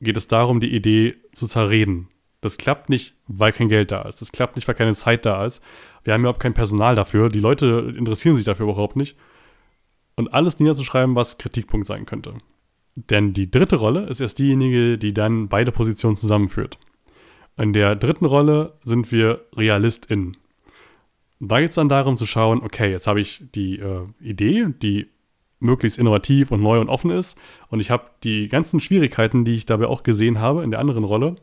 [0.00, 2.08] geht es darum, die Idee zu zerreden.
[2.40, 4.20] Das klappt nicht, weil kein Geld da ist.
[4.20, 5.62] Das klappt nicht, weil keine Zeit da ist.
[6.02, 7.30] Wir haben überhaupt kein Personal dafür.
[7.30, 9.16] Die Leute interessieren sich dafür überhaupt nicht.
[10.14, 12.34] Und alles niederzuschreiben, was Kritikpunkt sein könnte.
[12.96, 16.78] Denn die dritte Rolle ist erst diejenige, die dann beide Positionen zusammenführt.
[17.56, 20.36] In der dritten Rolle sind wir RealistInnen.
[21.40, 25.08] Da geht es dann darum zu schauen, okay, jetzt habe ich die äh, Idee, die
[25.60, 27.36] möglichst innovativ und neu und offen ist.
[27.68, 31.04] Und ich habe die ganzen Schwierigkeiten, die ich dabei auch gesehen habe in der anderen
[31.04, 31.36] Rolle.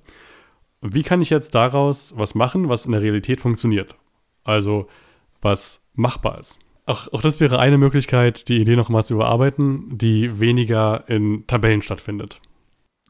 [0.81, 3.95] Wie kann ich jetzt daraus was machen, was in der Realität funktioniert?
[4.43, 4.87] Also
[5.41, 6.59] was machbar ist.
[6.85, 11.81] Auch, auch das wäre eine Möglichkeit, die Idee nochmal zu überarbeiten, die weniger in Tabellen
[11.81, 12.41] stattfindet.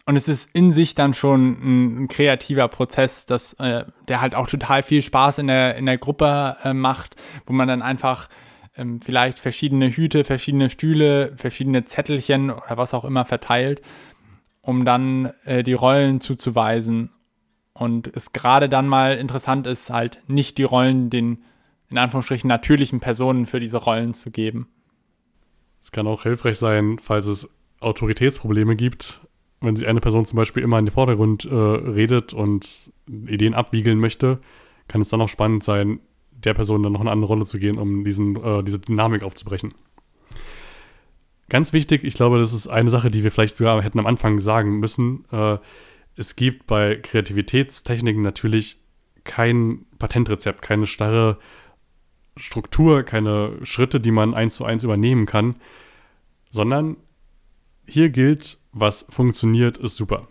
[0.05, 4.35] Und es ist in sich dann schon ein, ein kreativer Prozess, das, äh, der halt
[4.35, 8.27] auch total viel Spaß in der, in der Gruppe äh, macht, wo man dann einfach
[8.75, 13.81] ähm, vielleicht verschiedene Hüte, verschiedene Stühle, verschiedene Zettelchen oder was auch immer verteilt,
[14.61, 17.11] um dann äh, die Rollen zuzuweisen.
[17.73, 21.43] Und es gerade dann mal interessant ist, halt nicht die Rollen den
[21.89, 24.69] in Anführungsstrichen natürlichen Personen für diese Rollen zu geben.
[25.81, 29.19] Es kann auch hilfreich sein, falls es Autoritätsprobleme gibt,
[29.61, 33.99] wenn sich eine Person zum Beispiel immer in den Vordergrund äh, redet und Ideen abwiegeln
[33.99, 34.39] möchte,
[34.87, 35.99] kann es dann auch spannend sein,
[36.31, 39.73] der Person dann noch eine andere Rolle zu gehen, um diesen, äh, diese Dynamik aufzubrechen.
[41.49, 44.39] Ganz wichtig, ich glaube, das ist eine Sache, die wir vielleicht sogar hätten am Anfang
[44.39, 45.25] sagen müssen.
[45.31, 45.57] Äh,
[46.15, 48.79] es gibt bei Kreativitätstechniken natürlich
[49.23, 51.37] kein Patentrezept, keine starre
[52.37, 55.55] Struktur, keine Schritte, die man eins zu eins übernehmen kann,
[56.49, 56.97] sondern
[57.85, 60.27] hier gilt, was funktioniert, ist super.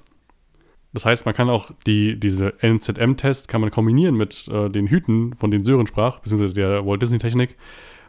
[0.93, 5.35] Das heißt, man kann auch die, diese NZM-Test kann man kombinieren mit äh, den Hüten,
[5.35, 7.57] von denen Sören sprach, beziehungsweise der Walt Disney-Technik.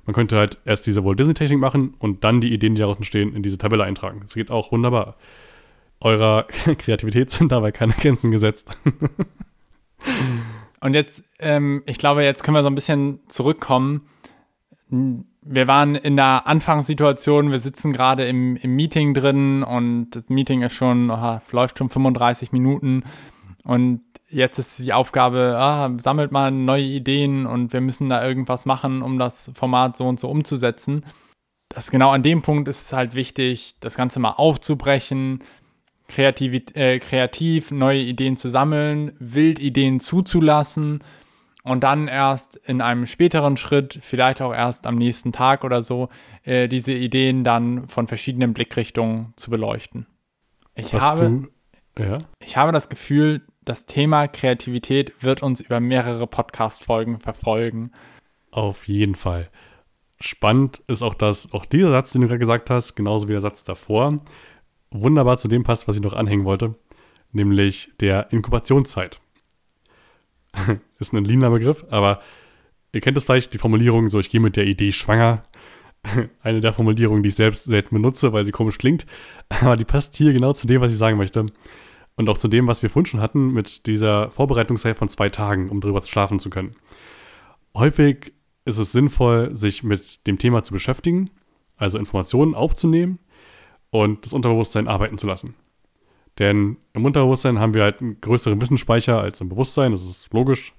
[0.06, 3.36] Man könnte halt erst diese Walt Disney-Technik machen und dann die Ideen, die daraus entstehen,
[3.36, 4.22] in diese Tabelle eintragen.
[4.22, 5.16] Das geht auch wunderbar.
[6.00, 6.44] Eurer
[6.78, 8.76] Kreativität sind dabei keine Grenzen gesetzt.
[10.80, 14.08] und jetzt, ähm, ich glaube, jetzt können wir so ein bisschen zurückkommen
[15.44, 20.62] wir waren in der Anfangssituation, wir sitzen gerade im, im Meeting drin und das Meeting
[20.62, 23.04] ist schon, oh, läuft schon 35 Minuten
[23.64, 28.66] und jetzt ist die Aufgabe, ah, sammelt mal neue Ideen und wir müssen da irgendwas
[28.66, 31.06] machen, um das Format so und so umzusetzen.
[31.70, 35.44] Das genau an dem Punkt ist es halt wichtig, das Ganze mal aufzubrechen,
[36.08, 41.04] kreativ, äh, kreativ neue Ideen zu sammeln, Wildideen zuzulassen
[41.64, 46.10] und dann erst in einem späteren Schritt, vielleicht auch erst am nächsten Tag oder so,
[46.44, 50.08] äh, diese Ideen dann von verschiedenen Blickrichtungen zu beleuchten.
[50.76, 51.50] Ich habe,
[51.96, 52.20] du, ja?
[52.40, 57.92] ich habe das Gefühl, das Thema Kreativität wird uns über mehrere Podcast-Folgen verfolgen.
[58.50, 59.50] Auf jeden Fall.
[60.20, 63.42] Spannend ist auch, dass auch dieser Satz, den du gerade gesagt hast, genauso wie der
[63.42, 64.18] Satz davor,
[64.90, 66.76] wunderbar zu dem passt, was ich noch anhängen wollte,
[67.32, 69.20] nämlich der Inkubationszeit.
[71.00, 72.22] ist ein leaner Begriff, aber
[72.94, 75.44] ihr kennt es vielleicht, die Formulierung so, ich gehe mit der Idee schwanger.
[76.42, 79.06] Eine der Formulierungen, die ich selbst selten benutze, weil sie komisch klingt,
[79.62, 81.46] aber die passt hier genau zu dem, was ich sagen möchte.
[82.16, 85.70] Und auch zu dem, was wir vorhin schon hatten, mit dieser Vorbereitungszeit von zwei Tagen,
[85.70, 86.72] um darüber schlafen zu können.
[87.74, 88.34] Häufig
[88.66, 91.32] ist es sinnvoll, sich mit dem Thema zu beschäftigen,
[91.78, 93.20] also Informationen aufzunehmen
[93.90, 95.56] und das Unterbewusstsein arbeiten zu lassen.
[96.40, 100.74] Denn im Unterbewusstsein haben wir halt einen größeren Wissensspeicher als im Bewusstsein, das ist logisch.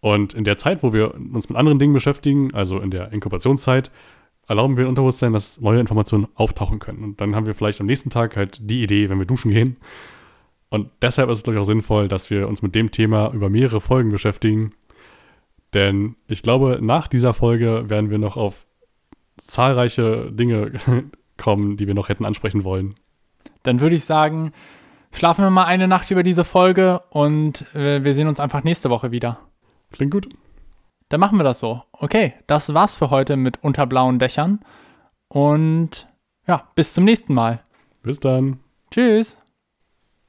[0.00, 3.90] Und in der Zeit, wo wir uns mit anderen Dingen beschäftigen, also in der Inkubationszeit,
[4.46, 7.04] erlauben wir Unterbewusstsein, dass neue Informationen auftauchen können.
[7.04, 9.76] Und dann haben wir vielleicht am nächsten Tag halt die Idee, wenn wir duschen gehen.
[10.70, 13.50] Und deshalb ist es, glaube ich, auch sinnvoll, dass wir uns mit dem Thema über
[13.50, 14.72] mehrere Folgen beschäftigen.
[15.74, 18.66] Denn ich glaube, nach dieser Folge werden wir noch auf
[19.36, 20.72] zahlreiche Dinge
[21.36, 22.94] kommen, die wir noch hätten ansprechen wollen.
[23.62, 24.52] Dann würde ich sagen,
[25.12, 28.90] schlafen wir mal eine Nacht über diese Folge und äh, wir sehen uns einfach nächste
[28.90, 29.38] Woche wieder.
[29.90, 30.28] Klingt gut.
[31.08, 31.82] Dann machen wir das so.
[31.92, 34.60] Okay, das war's für heute mit Unter blauen Dächern.
[35.28, 36.06] Und
[36.46, 37.62] ja, bis zum nächsten Mal.
[38.02, 38.60] Bis dann.
[38.90, 39.38] Tschüss.